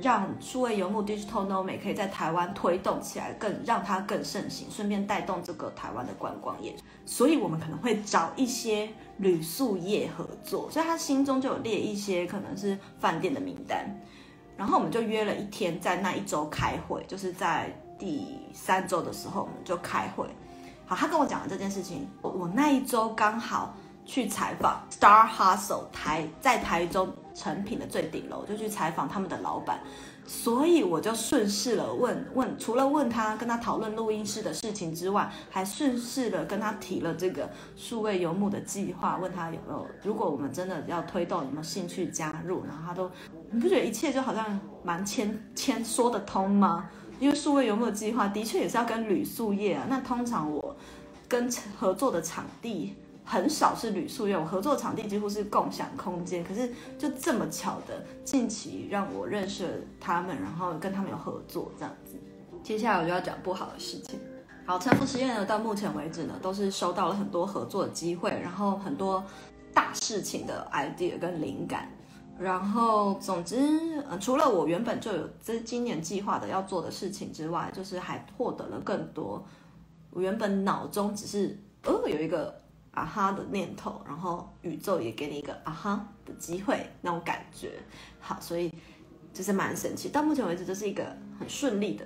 [0.00, 6.74] 让数位游牧 Digital Nomad 可以在台湾推动起来，更让它更盛行，顺便带动这个台湾的观光业。
[7.06, 13.88] 所以我们可能会找一些旅宿业合作，所以他心中就有列一些可能是饭店的名单，
[14.56, 20.26] 然后我们就约了一天，在那一周开会，就是在第三周的时候我们就开会。
[20.94, 22.08] 他跟我讲了这件事情。
[22.22, 23.74] 我，那一周刚好
[24.04, 29.80] 去采访 Star Hustle 台，在台中成品的最顶楼，就去采访他们的老板。
[30.24, 42.64] 所以我就顺势了问问，除了问他跟他讨论录音室的事情之外，还顺势的跟他提了这个数位游牧的计划，问他有没有，如果我们真的要推动，有没有兴趣加入？
[42.64, 43.10] 然后他都，
[43.50, 46.88] 你不觉得一切就好像蛮牵牵说得通吗？
[47.22, 50.76] 因为数位游牧的计划的确也是要跟旅宿业啊，那通常我
[51.28, 52.96] 跟合作的场地。
[53.24, 56.42] 很少是旅宿业，我合作场地几乎是共享空间。
[56.42, 62.16] 可是就这么巧的，近期让我认识了他们，然后跟他们有合作这样子。
[62.64, 64.18] 接下来我就要讲不好的事情。
[64.66, 69.24] 好，臣服实验呢，到目前为止呢，都是收到了很多合作的机会，然后很多
[69.72, 71.88] 大事情的 idea 跟灵感。
[72.42, 73.56] 然后总之，
[74.08, 79.44] 呃，除了我原本就有这今年计划的要做的事情之外，就是还获得了更多。
[80.10, 82.60] 我原本脑中只是呃有一个。
[82.94, 87.72] 啊哈的念头，然后宇宙也给你一个啊哈的机会，那种感觉，
[88.20, 88.70] 好，所以
[89.32, 90.10] 就是蛮神奇。
[90.10, 91.02] 到目前为止，这是一个
[91.38, 92.04] 很顺利的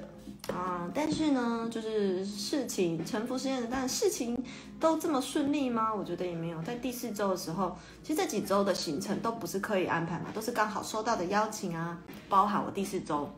[0.53, 4.43] 啊，但是呢，就是事情臣服实验的，但事情
[4.79, 5.95] 都这么顺利吗？
[5.95, 6.63] 我觉得也没有。
[6.63, 13.29] 在第四周的时候，其实这几周的行程都不是刻意安排嘛，都是刚好收到的邀请啊，包含我第四周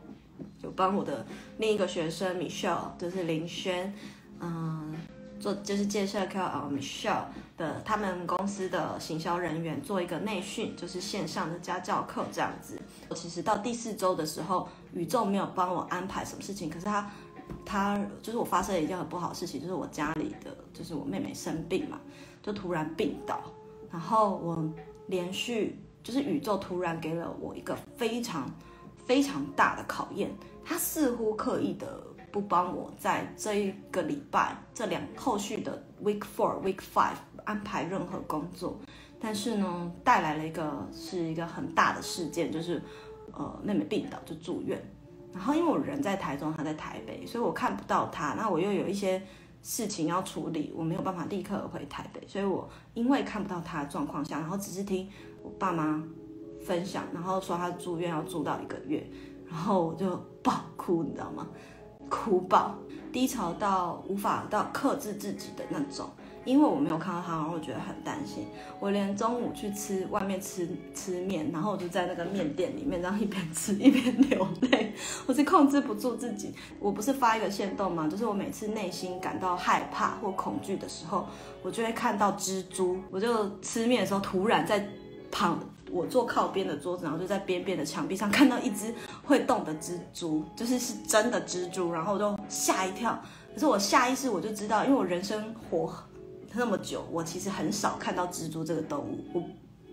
[0.61, 1.25] 就帮我的
[1.57, 3.93] 另一个学生 Michelle，就是林轩，
[4.39, 4.95] 嗯。
[5.39, 7.23] 做就是介绍 KOL Michelle
[7.59, 12.79] 的他们公司的行销人员做一个内训，就是线上的家教课这样子。
[13.09, 17.11] 我其实到第四周的时候，宇宙没有帮我安排什么事情，可是他
[17.65, 21.99] 他就是我发生了一件很不好的事情，就是我家里的就是我妹妹生病嘛，
[22.41, 23.41] 就突然病倒，
[23.91, 24.63] 然后我
[25.07, 28.49] 连续就是宇宙突然给了我一个非常
[29.05, 32.01] 非常大的考验，他似乎刻意的。
[32.31, 37.15] 不帮我在这一个礼拜这两后续的 week four week five
[37.45, 38.77] 安排任何工作，
[39.19, 42.81] 但是呢，带来了一个是一个很大的事件，就是
[43.33, 44.81] 呃妹妹病倒就住院，
[45.33, 49.21] 然后因为我人在台中，她在台北，所以我看不到她，那我又有一些
[49.61, 55.09] 事情要处理，我没有办法立刻回台北，所以我因为看不到她的状况下，然后只是听
[55.43, 56.03] 我爸妈
[56.61, 59.05] 分享，然后说她住院要住到一个月，
[59.47, 61.47] 然后我就爆哭，你知道吗？
[62.09, 62.75] 哭爆，
[63.13, 66.09] 低潮到无法到克制自己的那种，
[66.45, 68.47] 因为我没有看到他，然后我觉得很担心。
[68.79, 74.93] 我连中午去吃外面吃吃面，然后我就在那个面店里面，这样一边吃一边流泪，
[75.27, 76.53] 我是控制不住自己。
[76.79, 78.07] 我不是发一个线动吗？
[78.07, 81.27] 就是我每次内心感到害怕或恐惧的时候，
[81.61, 82.97] 我就会看到蜘蛛。
[83.11, 84.87] 我就吃面的时候，突然在
[85.31, 85.59] 旁。
[85.91, 93.19] 我坐靠边的桌子，然后就在边边的墙壁上看到一只会动的蜘蛛，就是是真的蜘蛛，然后我就吓一跳。
[93.55, 95.91] 可是我下意识我就知道，因为我人生活
[96.53, 99.25] 那么久，我其实很少看到蜘蛛这个动物。
[99.33, 99.43] 我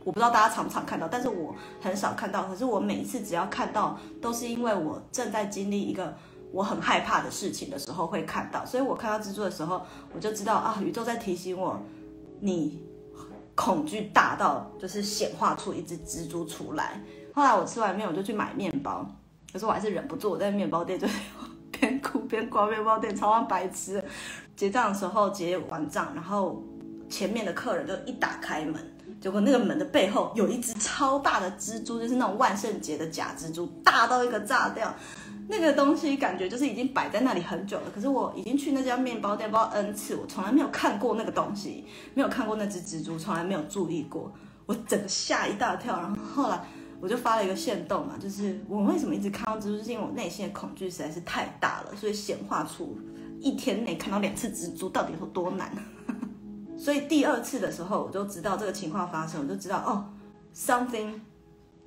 [0.04, 2.44] 我不知道大家常不常看到，但是我很少看到。
[2.44, 6.16] 可是我每一次只要看到，都是因为我正在经历一个
[6.52, 8.64] 我很害怕的事情的时候会看到。
[8.64, 9.82] 所以我看到蜘蛛的时候，
[10.14, 11.80] 我就知道啊，宇宙在提醒我，
[12.40, 12.82] 你。
[13.58, 17.00] 恐惧大到就是显化出一只蜘蛛出来。
[17.32, 19.10] 后来我吃完面，我就去买面包，
[19.50, 21.08] 可是我还是忍不住，我在面包店就
[21.78, 24.02] 边哭边逛面包店，超像白痴。
[24.54, 26.62] 结账的时候结完账，然后
[27.08, 28.74] 前面的客人就一打开门，
[29.20, 34.94] 结果那个门的背后有一只超大的蜘蛛，就是那种万圣节的假蜘蛛，大到一个炸掉。
[35.48, 41.84] 那个东西感觉就是已经摆在那里很久了，可是我已经去那家面包店不知道 N 次，我从来没有看过那个东西，
[42.14, 44.32] 没有看过那只蜘蛛，从来没有注意过，
[44.66, 45.94] 我整个吓一大跳。
[46.00, 46.60] 然后后来
[47.06, 52.98] 我就发了一个限动嘛，就是我为什么一直看到蜘蛛，是因为我内心的恐惧实在是太大了，所以显化出
[53.40, 55.70] 一天内看到两次蜘蛛到底有多难。
[56.76, 60.04] 所以第二次的时候，我就知道这个情况发生，我就知道哦
[60.52, 61.12] ，something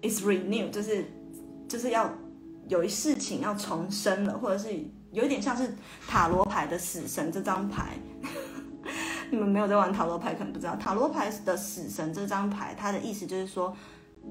[0.02, 1.06] is renew，就是
[1.68, 2.10] 就是要。
[2.70, 4.70] 有一事情要重生了，或者是
[5.12, 5.74] 有一点像是
[6.08, 7.98] 塔罗牌的死神这张牌，
[9.32, 13.76] 你们没有在玩塔罗牌，可能不知道塔罗牌的死神这张牌，它的意思就是说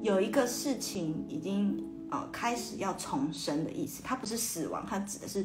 [0.03, 5.45] 有一个事情已经呃开始要重生的意思，它不是死亡，它指的是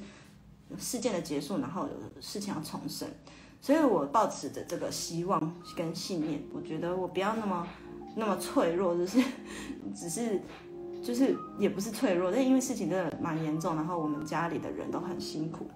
[0.78, 3.08] 事件的结束，然后有事情要重生。
[3.62, 7.68] 所以我抱持着这个希望跟信念，我觉得我不要那么
[8.16, 9.24] 那么脆弱，就是
[9.96, 10.42] 只是。
[11.04, 15.68] 就是 也不是脆弱，但因为事情真的蛮严重，然后我们家里的人都很辛苦，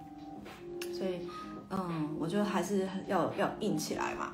[0.94, 1.28] 所以
[1.68, 4.32] 嗯，我就还是要要硬起来嘛。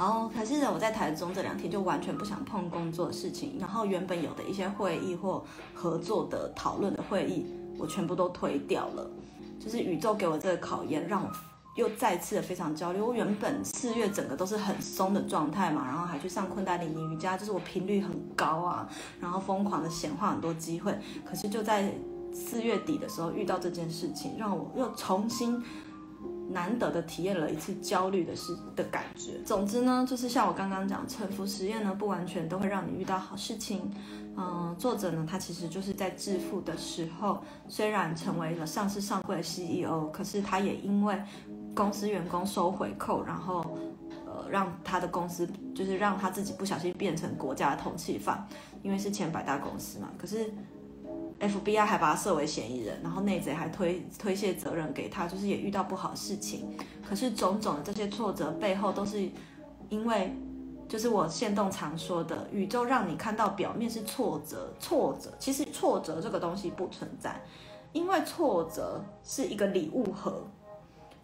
[0.00, 5.44] 然后可是我在台中这两天就完全不想碰工作的事情，然后原本有的一些会议或
[5.74, 7.44] 合作的讨论的会议，
[7.76, 9.10] 我全部都推掉了。
[9.62, 11.30] 就是宇宙给我这个考验，让我。
[11.76, 13.00] 又再次的非常焦虑。
[13.00, 18.88] 我原本四月整个都是很松的状态嘛，然后还去上昆达里尼瑜伽，就是我频率很高啊，
[19.20, 20.92] 然后疯狂的显化很多机会。
[21.24, 21.94] 可是就在
[22.34, 25.62] 四月底的时候遇到这件事情，让我又重新
[26.50, 29.40] 难得的体验了一次焦虑的事的感觉。
[29.44, 33.90] 总之呢，就是像我刚刚讲，沉浮实验呢，不完全都会让你遇到好事情。
[34.36, 41.20] 嗯，作者呢，他其实就是在致富的时候，虽然成为了上市上柜的 CEO，可是他也因为
[41.74, 43.78] 公司员工收回扣，然后，
[44.48, 48.46] 让他的公司就是让他自己不小心变成国家的通缉犯，
[48.82, 50.08] 因为是前百大公司嘛。
[50.16, 50.52] 可是
[51.40, 56.76] FBI 还把他设为嫌疑人，然后内贼还推推卸责任给他，就是也遇到不好事情。
[57.02, 59.28] 可是种种的这些挫折背后，都是
[59.88, 60.32] 因为。
[60.88, 67.40] 就是我现动常说的，宇宙让你看到表面是挫折，挫折其实挫折这个东西不存在，
[67.92, 70.44] 因为挫折是一个礼物盒，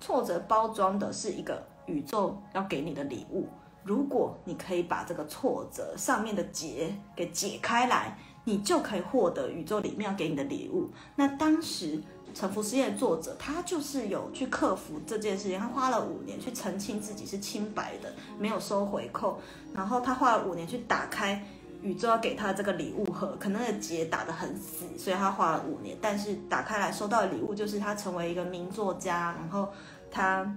[0.00, 3.48] 挫折包装的是一个宇宙要给你的礼物。
[3.82, 8.16] 如果你可以把这个挫折上面的结给解开来，
[8.47, 10.88] 你就可以获得宇宙里面要给你的礼物。
[11.14, 12.03] 那当时。
[12.34, 19.38] 沉浮实验的作者，他就是有去克服这件事情，他花了五年去澄清自己是清白的，没有收回扣，
[19.72, 21.42] 然后他花了五年去打开
[21.80, 29.66] 宇宙要给他的这个礼物盒，可能那个结打得很死，所以他花了五年，但是打开来收到的礼物就是他成为一个名作家，然后
[30.11, 30.55] 他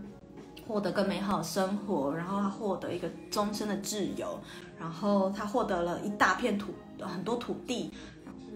[0.67, 4.37] 获得更美好的生活，然后他获得一个终身的自由，
[4.77, 6.73] 然后他获得了一大片土，
[7.07, 7.91] 很多土地。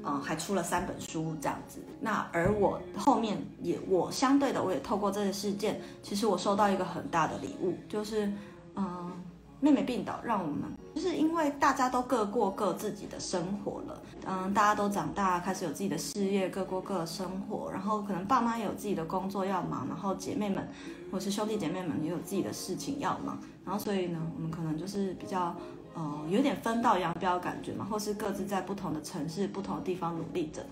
[0.05, 1.79] 嗯，还出了三本书这样子。
[2.01, 8.29] 那而我后面也，我相对的，我也透过这个事件，其实我收到一个很大的礼物，就是，
[8.75, 9.13] 嗯，
[9.61, 10.63] 妹妹病倒，让我们
[10.93, 20.67] 就是因为大家都各过各自己的生活了，嗯，大家都长大，开始有自己的事业，各过各的生活，然后可能爸妈也有自己的工作要忙，然后姐妹们
[21.13, 25.55] 或是兄弟姐妹们也有自己的事情要忙，然后所以呢，我们可能就是比较。
[25.93, 30.65] 呃，有点分道扬镳感觉嘛，或是各自在不同的城市、不同的地方努力着。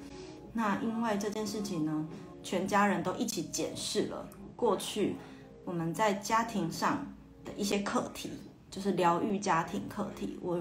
[0.54, 2.08] 那因为这件事情呢，
[2.42, 5.16] 全家人都一起检视了过去
[5.64, 7.06] 我们在家庭上
[7.46, 8.32] 的一些课题，
[8.70, 10.40] 就是疗愈家庭课题。
[10.42, 10.60] 我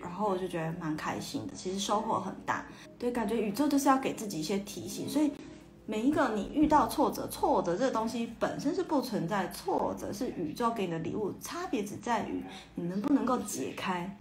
[0.00, 2.66] 然后我就觉得蛮开心的，其实收获很大。
[2.98, 5.32] 对，感觉宇宙就是要给自己一些提醒，所以。
[5.84, 12.42] 每一个你遇到挫折，挫折这个东西本身是不存在，挫折是宇宙给你的礼物，差别只在于
[12.76, 14.16] 你能不能够解开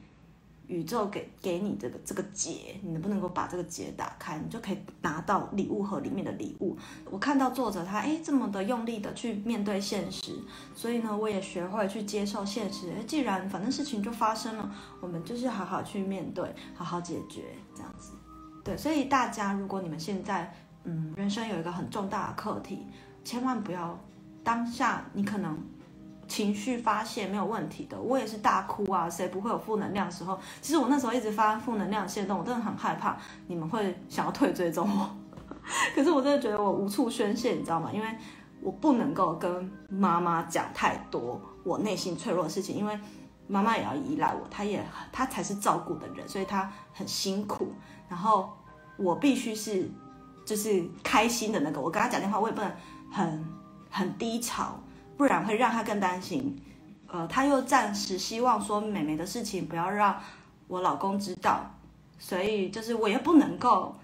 [0.65, 6.75] 宇宙给给你这个这个结，你能不能够把这个结打开，你就可以拿到礼物盒里面的礼物。
[7.09, 10.33] 我看到作者他哎这么的用力的去面对现实，
[10.75, 12.91] 所以呢我也学会去接受现实。
[13.05, 17.43] 既然反正事情就发生了，我们就是好好去面对，好好解决
[17.75, 18.13] 这样子。
[18.63, 20.51] 对，所以大家如果你们现在。
[20.83, 22.87] 嗯，人生有一个很重大的课题，
[23.23, 23.97] 千万不要
[24.43, 25.55] 当下你可能
[26.27, 27.99] 情绪发泄没有问题的。
[28.01, 30.39] 我也是大哭啊，谁不会有负能量的时候？
[30.59, 33.15] 其实我那时候一直发负能量限动，我真的很害怕
[33.47, 35.09] 你们会想要退追踪我。
[35.93, 37.91] 可是我真的觉得我无处宣泄，你知道吗？
[37.93, 38.07] 因为
[38.59, 42.99] 我不能够跟妈妈讲太多我内心脆弱的事情，因为
[43.47, 47.71] 妈妈也要依赖我，她也她才是照顾的人，所以她很辛苦。
[48.09, 48.49] 然后
[48.97, 49.87] 我必须是。
[50.45, 52.71] 就是开心的那个，我跟他讲电话，我也不能
[53.11, 53.45] 很
[53.89, 54.79] 很低潮，
[55.17, 56.61] 不然会让他更担心。
[57.07, 60.17] 呃，他又暂时希望说妹妹的事情不要让
[60.67, 61.69] 我老公知道，
[62.17, 63.95] 所以就是我也不能够，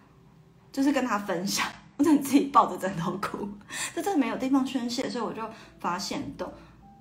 [0.71, 1.65] 就是跟他分享，
[1.95, 3.47] 我只能自己抱着枕头哭，
[3.95, 5.41] 这真的没有地方宣泄，所以我就
[5.79, 6.51] 发现都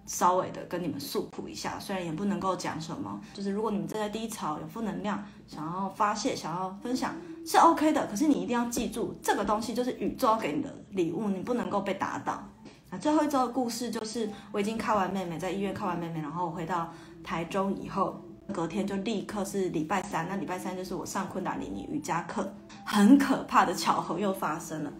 [0.06, 7.14] 稍微的跟你们诉苦一下，虽然也不能够讲什么，就是如果你们正在低潮，有负能量，想要发泄，想要分享。
[7.44, 12.42] 是 OK 的，可是你一定要记住，这个东西就是宇宙给你的礼物，你不能够被打倒。
[12.90, 16.92] 那最后一周的故事就是，我已经看完妹妹，在医院看完妹妹，然后回到
[17.22, 18.20] 台中以后，
[18.52, 22.52] 隔天就立刻是礼拜三，那礼拜三就是我上昆达里尼瑜伽课。
[22.84, 24.92] 很可怕的巧合又发生了，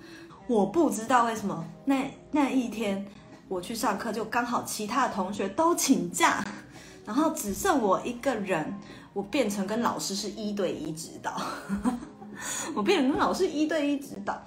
[0.49, 3.05] 我不知道为什么那那一天
[3.49, 6.45] 我去上课，就刚好其他的同学都请假，
[7.07, 8.79] 然后只剩我一个人，
[9.13, 11.41] 我变成跟老师是一对一指导。
[12.75, 14.39] 我变成跟老师一对一指导，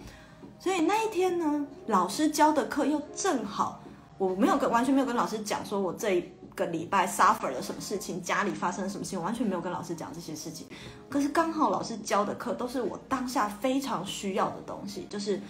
[0.60, 3.82] 所以那一天呢，老师教的课又正好，
[4.20, 6.24] 我没有跟完全没有跟老师讲说我这一
[6.54, 10.68] 个礼拜 suffer 了什么事情，家里发生了什么事情，我完全没有跟老师讲这些事情。
[11.10, 15.42] 可是刚好老师教的课都是我当下非常需要的东西，就是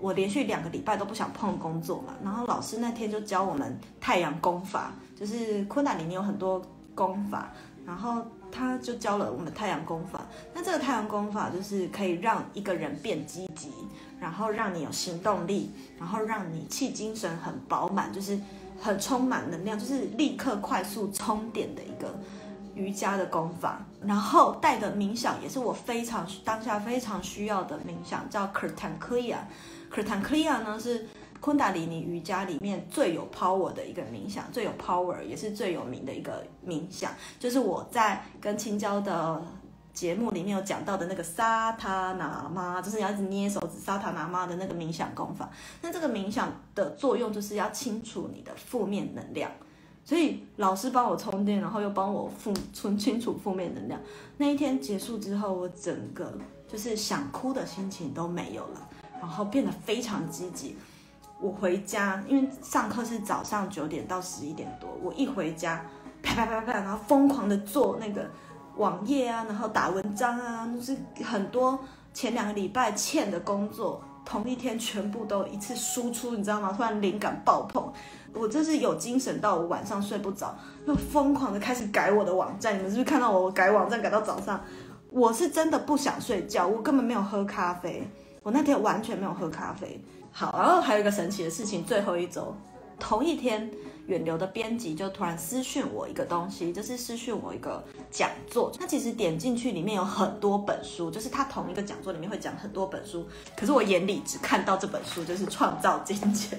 [0.00, 6.62] 我连续两个礼拜都不想碰工作嘛，然后老师那天就教我们太阳功法，就是昆达里面有很多
[6.94, 7.50] 功法，
[7.86, 8.24] 然后。
[8.52, 10.24] 他就教了我们太阳功法，
[10.54, 13.70] 那这个太阳功法就是可以让一个人变积极，
[14.18, 18.38] 然后让你有行动力，然后让你气精神很饱满，就是
[18.80, 22.14] 很充满能量，就是立刻快速充电的一个
[22.74, 29.38] 瑜伽的功法，然后带的冥想也是我非常当下非常需要的冥想，叫 Kirtan Kriya。
[29.92, 31.06] Kirtan Kriya 呢是
[31.40, 39.40] 昆达里尼瑜伽里面最有 power 的一个冥想，最有 power 也是最有名的一个冥想，就是我在跟青椒的
[39.92, 45.48] 节目里面有讲到的那个沙塔那妈，就是要一直捏手指沙塔那妈的那个冥想功法。
[45.80, 49.50] 那这个冥想的作用就是要清除你的负面能量。
[50.04, 54.00] 所以老师帮我充电，然后又帮我负清清除负面能量。
[54.36, 56.32] 那一天结束之后，我整个
[56.68, 58.88] 就是想哭的心情都没有了，
[59.20, 60.76] 然后变得非常积极。
[61.38, 65.84] 我回家，因为上课是早上九点到十一点多，我一回家，
[66.22, 68.26] 啪啪啪啪，然后疯狂的做那个
[68.76, 71.78] 网页啊，然后打文章啊，就是很多
[72.14, 76.72] 前两个礼拜欠的工作，同一天全部都一次输出，你知道吗？
[76.74, 77.92] 突然灵感爆棚。
[78.32, 80.54] 我真是有精神到我晚上睡不着，
[80.86, 82.78] 又疯狂的开始改我的网站。
[82.78, 84.58] 你们是不是看到我改网站改到早上？
[85.10, 88.06] 我是真的不想睡觉，我根本没有喝咖啡。
[88.46, 90.00] 我那天完全没有喝咖啡。
[90.30, 92.54] 好，然后还有一个神奇的事情，最后一周
[92.96, 93.68] 同一天，
[94.06, 98.70] 远流的编辑就突然私讯我一个东西，就是私讯我一个讲座。
[98.78, 103.26] 他其实点进去里面有很多本书，就是他同一个讲座里面会讲很多本书，
[103.56, 106.56] 可是我眼里只看到这本书，就是创造金钱。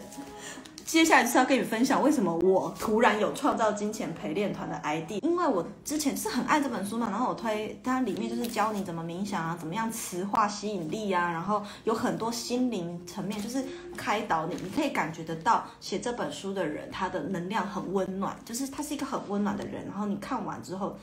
[0.87, 13.61] 接下来就是要跟你分享为什么我突然有创造金钱陪练团的 ID，因为我之前是很爱这本书嘛，然后我推它里面就是教你怎么冥想啊，怎么样磁化吸引力啊，然后有很多心灵层面，就是
[13.97, 20.97] 开导你，你可以感觉得到写这本书的人他的能量很温暖，就是他是一个很温暖的人，然后你看完之后，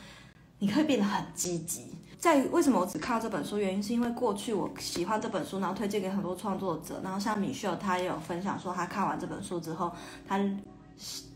[0.61, 1.95] 你会变得很积极。
[2.25, 3.59] 在为什么我只看到这本书？
[3.59, 9.93] 原因是因为过去我喜欢这本书，然后推荐给很多创作者，然后像米秀他也有分享说，他看完这本书之后，
[10.27, 10.41] 他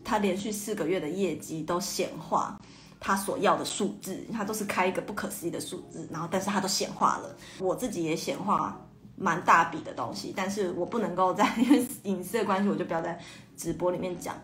[0.03, 2.59] 他连续四个月的业绩都显化
[2.99, 8.75] 他所要的数字，他都是开一个不可思议的数字，然后但是他都显化了，我自己也显化
[9.15, 13.21] 蛮大笔的东西，但是我不能够在因为隐私的关系，我就不要在
[13.59, 14.35] 直播里面讲。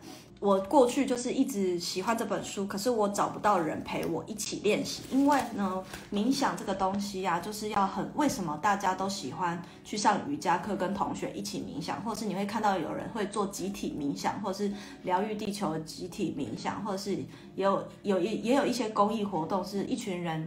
[0.44, 5.02] 我过去就是一直喜欢这本书，可是我找不到人陪我一起练习。
[5.10, 5.82] 因为呢，
[6.12, 14.70] 冥想这个东西呀、啊，就是要很为什么大家都喜欢去上瑜伽课，跟同学一起冥想，或是你会看到有人会做集体冥想，或是
[15.02, 17.14] 疗愈地球的集体冥想，或者是
[17.54, 20.46] 也有有一也有一些公益活动，是一群人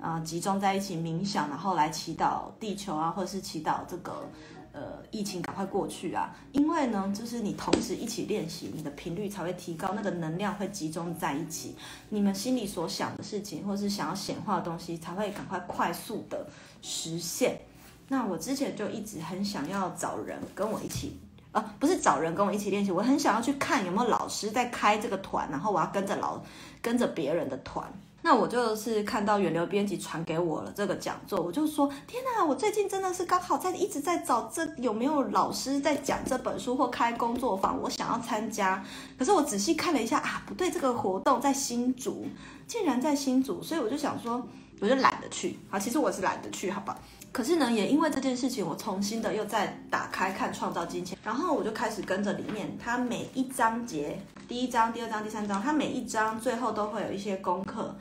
[0.00, 4.26] 啊、集中在一起冥想，然后来祈祷地球啊，或者是祈祷这个。
[4.74, 6.34] 呃，疫情赶快过去啊！
[6.50, 11.76] 因为呢，就是你同时一起练习，你的频率才会提高，那个能量会集中在一起，
[12.08, 16.44] 你们心里所想的事情，或是想要显化的东西，才会赶快快速的
[16.82, 17.60] 实现。
[18.08, 21.20] 那我之前就一直很想要找人跟我一起，
[21.52, 26.42] 呃，不是找人跟我一起练习，我很想要去看有没有老师在开这个团，然后我要跟着老
[26.82, 27.88] 跟着别人的团。
[28.26, 38.82] 那我就是看到远流编辑传给我了这个讲座，我就说天哪，我最近真的是刚好在一直在找这有没有老师在讲这本书或开工作坊，我想要参加。
[39.18, 42.26] 可是我仔细看了一下啊，不对，这个活动在新竹，
[42.66, 44.42] 竟然在新竹，所以我就想说，
[44.80, 45.58] 我就懒得去。
[45.68, 46.98] 好，其实我是懒得去，好吧。
[47.34, 54.16] 可是呢，也因为这件事情，我重新的又再打开看创造金钱，然后我就开始跟着里面，它每一章节。
[54.46, 57.92] 第一章、第二章、第三章，它每一章最后都会有一些功课，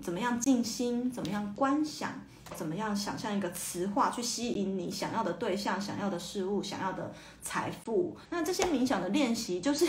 [0.00, 2.10] 怎么样静心，怎么样观想，
[2.56, 7.12] 怎么样想象一个磁化去吸引你想要的对象、想要的事物、想要的
[7.42, 8.16] 财富。
[8.30, 9.86] 那这些冥想的练习，就是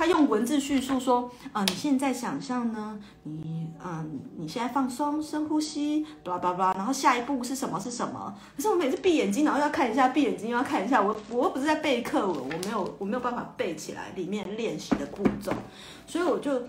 [0.00, 7.78] 他用文字叙述说，啊、你现在想象呢，你，嗯、你现在放松，深呼吸，巴拉巴拉，然后下一步是什么？
[7.78, 8.34] 是什么？
[8.56, 15.52] 可是我每次闭眼睛，然后要看一下，闭眼睛又要看一下，我我又不是在背课文，我没有我没有办法背起来里面练习的步骤，
[16.06, 16.62] 所以我就。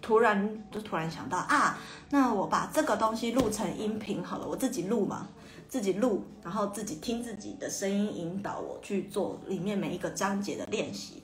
[0.00, 1.78] 突然就突然想到啊，
[2.10, 5.28] 那我把这个东西录成音频好了，我自己录嘛，
[5.68, 11.21] 自己录，然后自己听自己的声音引导我去做里面每一个章节的练习。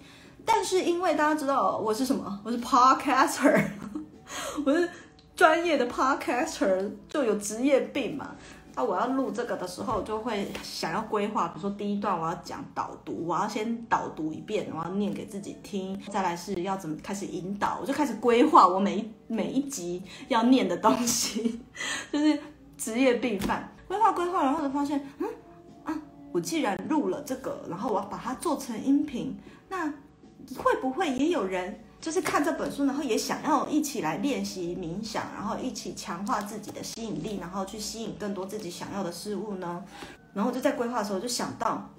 [0.50, 3.62] 但是因为大家知道我是什么，我是 podcaster，
[4.64, 4.88] 我是
[5.36, 8.34] 专业的 podcaster，就有职业病嘛。
[8.74, 21.60] 那我要录这个的时候，就会想要规划，比如说第一段我要讲导读，我要先导读一遍，我要念给自己听，再来是要怎么开始引导，我就开始规划我每一每一集要念的东西，
[22.10, 22.40] 就是
[22.78, 25.28] 职业病犯，规划规划，然后就发现，嗯？
[25.84, 25.94] 啊，
[26.32, 29.38] 我既然录了这个，然后我要把它做成音频，
[29.68, 29.92] 那
[30.56, 31.80] 会不会也有人？
[32.00, 39.84] 就是看这本书，然后也想要一起来练习冥想，然后一起强化自己的吸引力，然后去吸引更多自己想要的事物呢？
[40.32, 41.90] 然后我就在规划的时候就想到，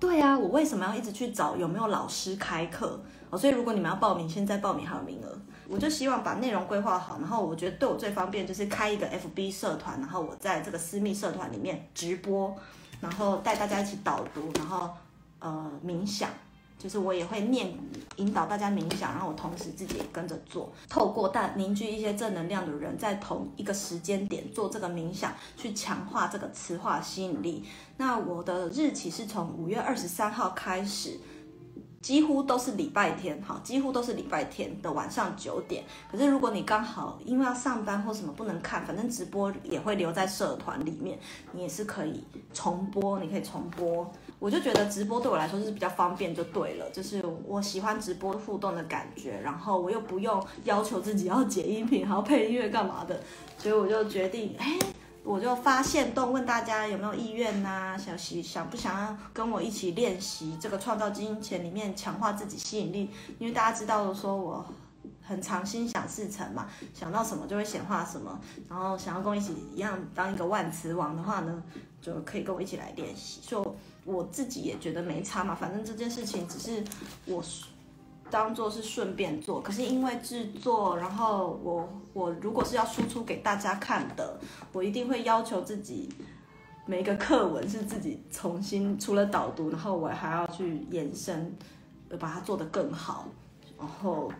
[0.00, 2.98] 对呀，我为什么要一直去找有没有老师开课？
[3.28, 5.38] 哦，所以如果你们要报名，现在报名还有名额。
[5.68, 12.54] 我就希望把内容规划好，然后我觉得对我最方便就是开一个 FB 社团，然后我在这个私密社团里面直播，
[13.00, 14.90] 然后带大家一起导读，然后
[15.38, 16.30] 呃冥想。
[16.78, 17.72] 就是我也会念
[18.16, 27.64] 引导大家冥想，然后我同时自己也跟着做，透过大凝聚一些正能量的人，在同一个时间点做这个冥想，去强化这个磁化吸引力。
[27.96, 31.18] 那我的日期是从五月二十三号开始。
[32.02, 35.82] 几乎都是礼拜天，好，几乎都是礼拜天的晚上九点。
[36.12, 41.18] 可是如果你刚好因为要上班或什么不能看，反正直播也会留在社团里面，
[41.52, 42.22] 你也是可以
[42.52, 44.12] 重播，你可以重播。
[44.44, 53.18] 我就觉得直播对我来说是比较方便，就对了，就是我喜欢直播互动的感觉，然后我又不用要求自己要剪音频，还要配音乐干嘛的，
[53.56, 54.78] 所以我就决定，哎。
[55.24, 57.96] 我就发限动问大家有没有意愿呐、啊？
[57.96, 63.08] 想想不想要跟我一起练习这个创造金钱里面强化自己吸引力？
[63.38, 64.62] 因为大家知道说我
[65.22, 68.38] 很常心想事成嘛，想到什么就会显化什么。
[68.68, 71.62] 然后想要跟我一起一样当一个万磁王的话呢，
[72.04, 73.40] 就可以跟我一起来练习。
[73.46, 76.84] 就我自己也觉得没差嘛，反正这件事情只是
[77.26, 77.42] 我。
[78.30, 84.40] 当做是顺便做，可是因为制作，然后我我如果是要输出给大家看的，
[84.72, 86.08] 我一定会要求自己
[86.84, 91.54] 每一个课文是自己重新除了导读，然后我还要去延伸，
[92.18, 93.28] 把它做得更好，
[93.78, 94.32] 然后。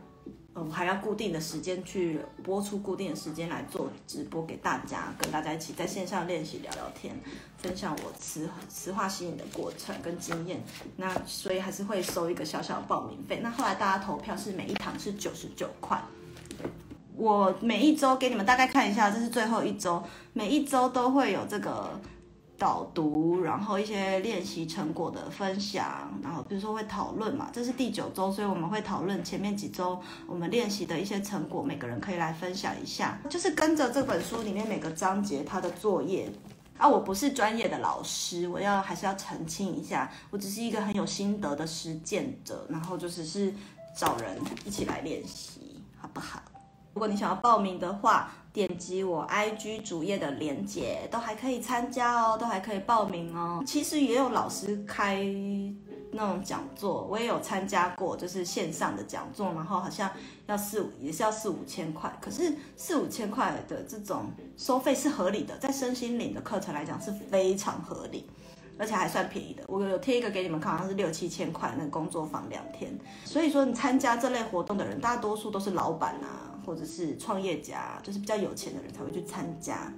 [0.55, 7.14] 我还要固定的时间去播出，固定的时间来做直播给大家，跟大家一起在线上练习聊聊天，
[7.59, 10.62] 分享我词词化吸引的过程跟经验。
[10.96, 13.40] 那所以还是会收一个小小的报名费。
[13.42, 16.00] 那后来大家投票是每一堂是九十九块。
[17.16, 20.02] 我每一周给你们大概看一下，这是最后一周，
[20.32, 22.00] 每一周都会有这个。
[22.57, 36.30] 导读，然后一些练习成果的分享，然后比如说会讨论嘛，这是第九周，所以我们会讨论前面几周我们练习的一些成果，每个人可以来分享一下，就是跟着这本书里面每个章节它的作业
[36.78, 43.52] 啊，我不是专业的老师，我要还是要澄清一下，我只是一个很有心得的实践者，然后就只是
[43.96, 46.40] 找人一起来练习，好不好？
[46.94, 53.61] 如果你想要报名的话，点击我 IG 主页的链接，都还可以参加哦，都还可以报名哦。
[53.66, 55.24] 其实也有老师开
[56.12, 60.09] 那种讲座，我也有参加过，就是线上的讲座，然后好像
[60.46, 62.16] 要四五，也是要四五千块。
[62.20, 64.26] 可是四五千块的这种
[64.57, 68.24] 收费是合理的，在身心灵的课程来讲是非常合理，
[68.78, 69.64] 而且还算便宜的。
[69.66, 72.96] 我有贴一个给你们看，好像是六七千块那个工作坊两天。
[73.24, 76.43] 所以说，你参加这类活动的人，大多数都是老板啊。
[76.64, 79.92] 或者是创业家，就是比较有钱的人才会去参加，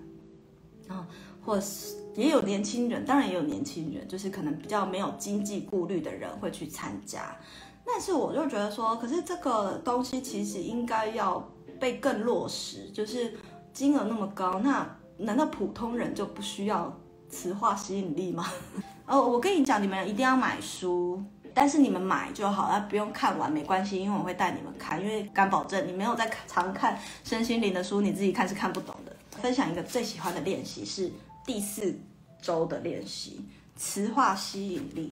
[0.87, 1.05] 然后
[1.45, 7.37] 或是也有年轻人，当然也有年轻人，就是可能比较没有经济顾虑的人会去参加。
[7.85, 11.49] 但是我就觉得说，可是这个东西其实应该要
[11.79, 13.35] 被更落实，就是
[13.73, 16.93] 金额那么高，那难道普通人就不需要
[17.29, 18.45] 磁化吸引力吗？
[19.07, 21.23] 哦，我跟你讲，你们一定要买书。
[21.57, 29.17] 但是你们买就好，了不用看完没关系，因为我会带你们看，因为敢保证你没有在常看身心灵的书，你自己看是看不懂的。
[29.41, 31.11] 分享一个最喜欢的练习是
[31.47, 31.99] 第四
[32.43, 33.43] 周的练习，
[33.75, 35.11] 磁化吸引力。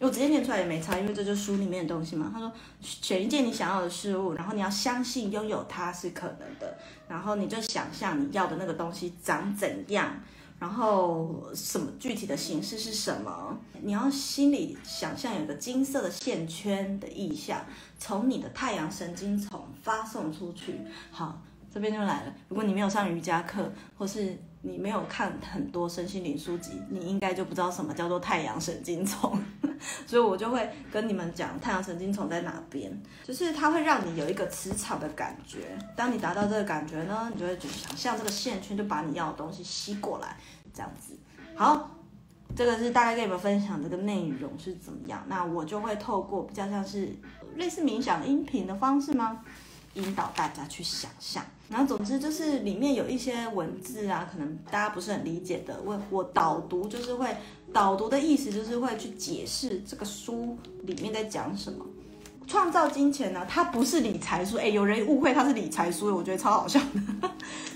[0.00, 2.28] 我直接念出来也没差，因为这就是书里面的东西嘛。
[2.34, 6.76] 他说，选一件你想要的事物，然后你要相信拥有它是可能的，
[7.06, 10.12] 然后你就想象你要的那个东西长怎样。
[10.64, 13.54] 然后什么具体的形式是什么？
[13.82, 17.60] 你要心里想象有个金色的线圈的意象，
[17.98, 20.80] 从你的太阳神经丛发送出去。
[21.10, 21.38] 好，
[21.70, 22.34] 这边就来了。
[22.48, 29.38] 如果你没有上瑜伽课，或是你没有看很多身心灵书籍，你应该就不知道什么叫做太阳神经丛。
[30.06, 32.90] 所以我就会跟你们讲太阳神经丛在哪边，
[33.22, 35.76] 就是它会让你有一个磁场的感觉。
[35.94, 40.38] 当你达到这个感觉呢，你就会想象这个线圈就把你要的东西吸过来，
[40.74, 41.16] 这样子。
[41.54, 41.90] 好，
[42.54, 45.24] 这个是大概跟你们分享这个内容是怎么样。
[45.28, 47.16] 那我就会透过比较像是
[47.56, 49.40] 类似冥想音频的方式吗？
[49.94, 51.42] 引导大家去想象。
[51.70, 57.34] 然后总之就是里面有一些文字啊，可能大家不是很理解的，我我导读就是会。
[57.72, 61.84] 导读的意思就是会去解释这个书里面在讲什么。
[62.46, 66.78] 创造金钱呢，它不是理财书，诶，有人误会它是理财书，我觉得超好笑
[67.20, 67.30] 的，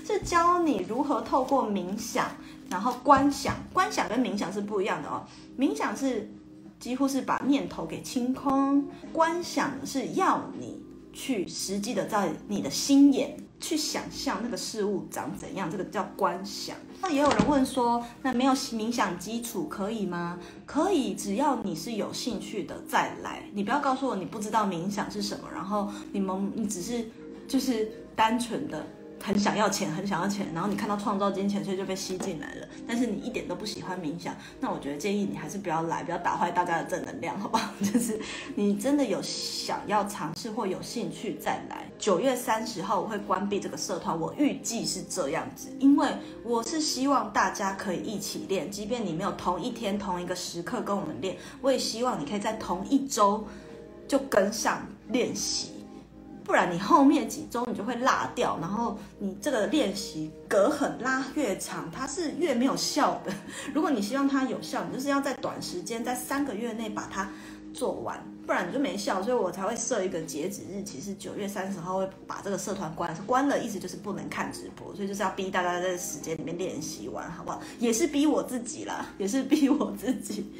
[0.05, 2.31] 是教你如何透过冥想，
[2.69, 5.25] 然后观想，观想跟冥想是不一样的哦。
[5.57, 6.29] 冥想是
[6.79, 16.75] 几乎是把念头给清空，观想是要你去实际的在你的心眼去想象那个事物长怎样，这个叫观想。
[17.01, 20.37] 那也有人问说，那没有冥想基础可以吗？
[20.65, 23.43] 可以，只要你是有兴趣的再来。
[23.53, 27.09] 你不要告诉我你不知道冥想是什么，然后你们你只是
[27.47, 28.85] 就是单纯的。
[29.21, 32.67] 很想要钱，很想要钱，然后你看到创造金钱，所以就被吸进来了。
[32.87, 37.71] 但是你一点都不喜欢冥想，那我觉得建议你还是不要来，不要打坏大家的正能量，好不好？
[37.81, 38.19] 就是
[38.55, 41.89] 你真的有想要尝试或有兴趣再来。
[41.97, 46.07] 九月三十号我会关闭这个社团，我预计是这样子，因为
[46.43, 53.45] 我是希望大家可以一起练，即便你没有同一天同一个时刻跟我们练，我也希望你可以在同一周
[54.07, 55.78] 就跟上练习。
[56.49, 63.31] 不然你后面几周你就会落掉，然后你这个练习隔很拉越长，它是越没有效的。
[63.71, 67.29] 如果你希望它有效，你就是要在短时间，在三个月内把它
[67.71, 69.21] 做完，不然你就没效。
[69.21, 73.15] 所以我才会设一个截止日期是九月三十号，会把这个社团关。
[73.27, 77.61] 关了意思就是不能看直播，所以就是要逼大家在时间里面练习完，好不好？
[77.77, 80.51] 也是逼我自己啦，也是逼我自己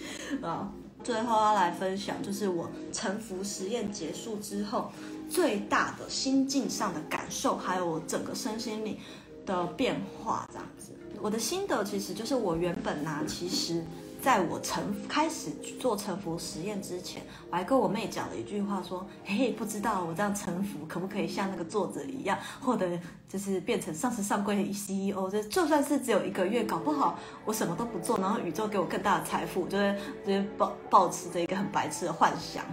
[0.44, 0.72] 啊。
[1.04, 4.92] 最后要来分享，就是我臣服实验结束之后。
[5.30, 8.98] 最大的心境上的感受，还有我整个身心灵
[9.46, 10.92] 的变化，这样子。
[11.22, 13.84] 我的心得其实就是，我原本呢、其实
[14.22, 15.50] 在我沉开始
[15.80, 22.88] 做沉浮实验之前，我还跟我妹讲了一句话，说：“嘿，不知道我这样沉浮可不可以像那个作者一样，或者
[23.28, 25.30] 就是变成上市上柜的 CEO？
[25.30, 32.64] 就就算是只有一个月，搞不好我什么都不做，然后宇宙给我更大的财富，就是就是抱抱持着一个很白痴的幻想，”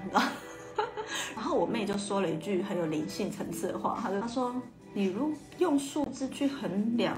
[1.35, 4.55] 然后我妹就说了一句很有灵性层次的话，她就她说
[4.93, 7.17] ：“你如用数字去衡量，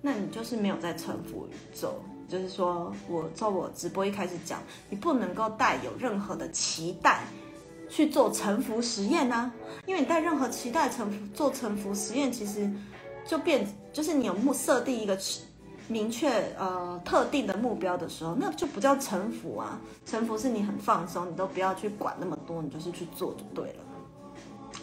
[0.00, 1.94] 那你就是没有在臣服宇宙。
[2.28, 7.24] 就是说我从我直播一开始讲，你不能够带有任何的期待
[7.88, 9.52] 去做臣服实验啊，
[9.86, 12.70] 因为你带任何期待臣服做臣服实验，其实
[13.26, 15.18] 就变就是你有目设定一个。”
[15.90, 19.78] 明确呃特定的目标的时候，那就不叫臣服啊。
[20.06, 23.80] 臣服是你很放松，你都不要去管那么多，你就是去做就对了。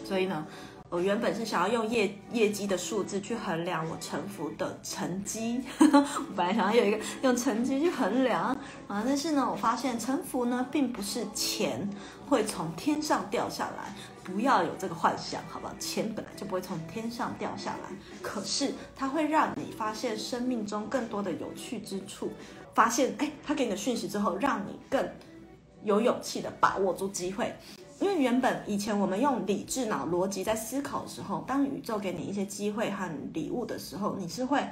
[0.04, 0.46] 所以呢，
[0.90, 8.56] 我原本是想要用业业绩的数字去衡量我臣服的成绩， 我本来想要有一个用成绩去衡量
[8.86, 11.88] 啊，但是呢，我发现臣服呢并不是钱
[12.28, 13.94] 会从天上掉下来。
[14.30, 15.74] 不要有这个幻想，好不好？
[15.78, 22.30] 钱本来就不会从天上掉下来，可是它会让你发现生命中更多的有趣之处。
[22.74, 25.04] 发现，哎，他给你的讯息之后，让你更
[25.82, 27.52] 有勇气的把握住机会。
[27.98, 34.62] 因为原本以前我们用理智脑逻辑在思考的时候，当宇宙给你一些机会和礼物的时候，你是会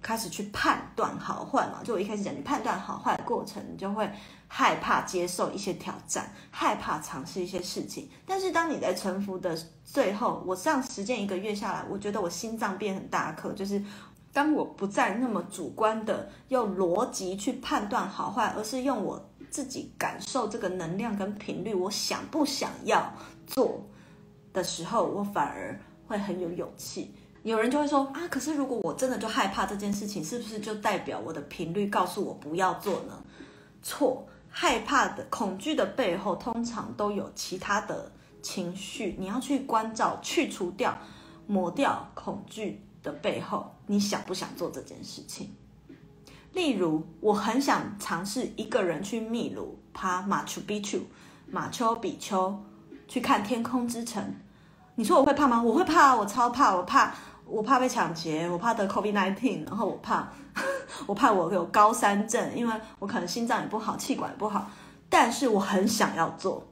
[0.00, 1.80] 开始去判断好坏嘛？
[1.82, 4.08] 就我一开始讲，你判断好坏的过程，你就会。
[4.50, 8.08] 害怕接受一些挑战，害怕尝试一些事情。
[8.26, 13.52] 但是当你在臣服的最后，我这样实践一个月下来，我觉得我心脏变很大颗。
[13.52, 13.80] 就是
[14.32, 23.12] 当我不再那么主观的用逻辑去判断好坏，而是用我自己感受这个能量跟频率，我想不想要
[23.46, 23.86] 做
[24.54, 27.14] 的时候，我反而会很有勇气。
[27.42, 33.22] 有人就会说啊，可是如果我真的就害怕这件事情，是不是就代表我的频率告诉我不要做呢？
[33.82, 34.26] 错。
[34.60, 38.10] 害怕的、恐惧的背后，通常都有其他的
[38.42, 39.14] 情绪。
[39.16, 40.98] 你要去关照、去除掉、
[41.46, 45.50] 抹掉恐惧的背后，你想不想做这件事情？
[46.54, 50.98] 例如，我很想尝试一个人去秘鲁爬马丘比丘、
[51.46, 52.60] 马丘比丘
[53.06, 54.34] 去看天空之城。
[54.96, 55.62] 你说我会怕吗？
[55.62, 57.14] 我会怕，我超怕，我怕。
[57.48, 60.30] 我怕被抢劫，我怕得 COVID-19，然后我怕，
[61.06, 64.70] 我怕我有高山症，因为我可能心脏也不好，气管也不好，
[65.08, 66.62] 但是我很想要做，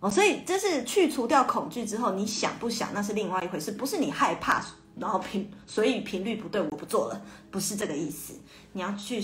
[0.00, 4.64] 哦，所以这是去除掉恐惧之后，你想不想那是另外一回事，不是你害怕，
[4.96, 7.20] 然后频，所以频率不对，我不做了，
[7.50, 8.34] 不是这个意思，
[8.72, 9.20] 你要去，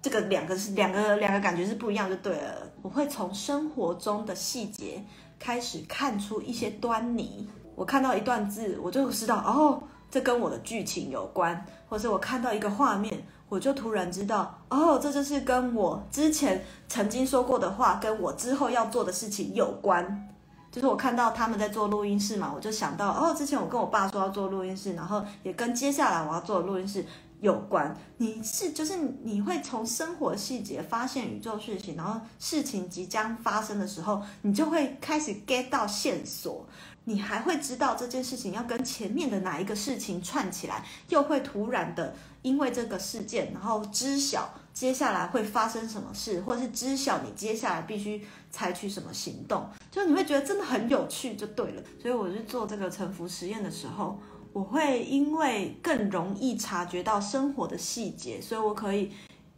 [0.00, 5.04] 这个两个是两个两个感觉是不一样就对了，我会从生活中的细节
[5.38, 9.82] 开始看出一些端倪，我看到一段字，我就知道哦。
[10.10, 20.28] 这跟我的剧情有关，或是我看到一个画面，我就突然知道，哦，这就是跟我之前曾经说过的话，跟我之后要做的事情有关。
[20.70, 27.02] 就是我看到他们在做录音室嘛，我就想到，哦，之前我跟我爸说要做录音室，然后也跟接下来我要做的录音室
[27.40, 27.96] 有关。
[28.18, 36.66] 你是就是你会从生活细节发现宇宙讯息，然后事情即将发生的时候，你就会开始 get 到线索。
[37.08, 51.82] 你还会知道这件事情要跟前面的哪一个事情串起来，又会突然的因为这个事件，然后知晓接下来会发生什么事，或是知晓你接下来必须采取什么行动，就你会觉得真的很有趣，就对了。
[52.00, 54.20] 所以我去做这个沉浮实验的时候，
[54.52, 59.10] 我会因为更容易察觉到生活的细节，所以我可以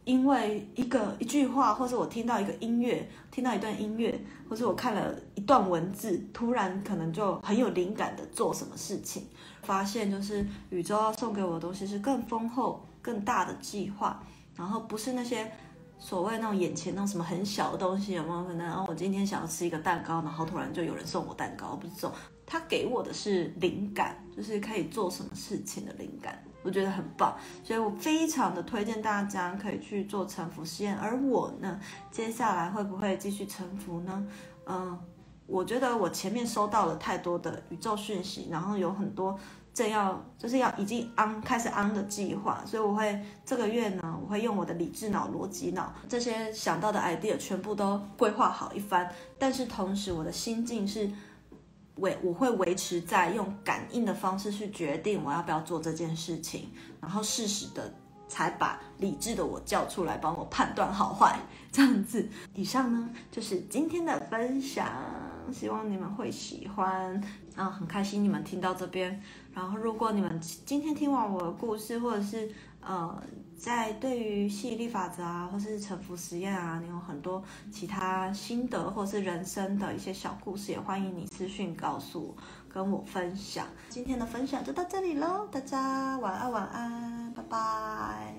[0.03, 9.27] 因为一个一句话，或是我听到一个音乐，听到一段音乐，或是我看了一段文字，突然可能就很有灵感的做什么事情，
[9.61, 14.21] 发现就是宇宙要送给我的东西是更丰厚、更大的计划，
[14.55, 15.51] 然后不是那些
[15.99, 18.73] 所谓那种眼前那种什么很小的东西，有没有可能？
[18.73, 22.11] 哦，我今天想要吃一个蛋糕，然后突然就有人送我蛋糕，不是这种，
[22.47, 26.43] 他给我的是灵感，就是可以做什么事情的灵感。
[26.63, 30.95] 我觉得很棒，所以我非常的推荐大家可以去做沉浮实验。
[30.97, 31.79] 而我呢，
[32.11, 34.27] 接下来会不会继续沉浮呢？
[34.65, 34.99] 嗯，
[35.47, 39.37] 我觉得我前面收到了太多的宇宙讯息，然后有很多
[39.73, 49.11] 正要就是要已经 on 开始 on 的计划，所以我会这个月呢，我会用我的理智脑、逻辑脑这些想到的 idea 全部都规划好一番。
[49.39, 51.09] 但是同时，我的心境是。
[51.95, 56.69] 维我会维持在用感应的方式去决定我要不要做这件事情，
[56.99, 57.93] 然后适时的
[58.27, 61.39] 才把理智的我叫出来帮我判断好坏，
[61.71, 62.27] 这样子。
[62.55, 64.87] 以上呢就是今天的分享，
[65.51, 67.21] 希望你们会喜欢。
[67.55, 69.21] 然后很开心你们听到这边。
[69.53, 72.49] 然后如果你们今天听完我的故事，或者是
[72.81, 73.21] 呃。
[73.61, 82.35] 在对于吸引力法则啊，或是臣服实验啊，你有很多其他心得，或是人生的一些小故事，也欢迎你私讯告诉我，
[82.67, 83.67] 跟我分享。
[83.87, 88.33] 今天的分享就到这里喽，大家晚安，晚安，拜拜。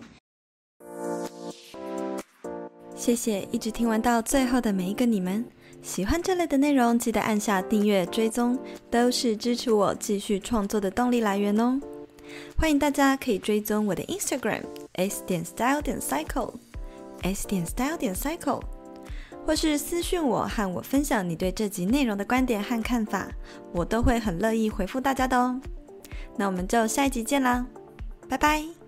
[2.97, 5.45] 谢谢一直听完到最后的每一个你们，
[5.83, 8.59] 喜欢这类的内容，记得按下订阅追踪，
[8.91, 11.81] 都是支持我继续创作的动力来源哦。
[12.59, 14.63] 欢迎大家可以追踪我的 Instagram
[14.95, 18.61] s 点 style 点 cycle，s 点 style 点 cycle，
[19.47, 23.29] 或是私讯我和我分享你对这集内容的观点和看法，
[23.73, 25.61] 我都会很乐意回复大家的哦。
[26.37, 27.67] 那我们就下一集见啦，
[28.29, 28.82] 拜拜。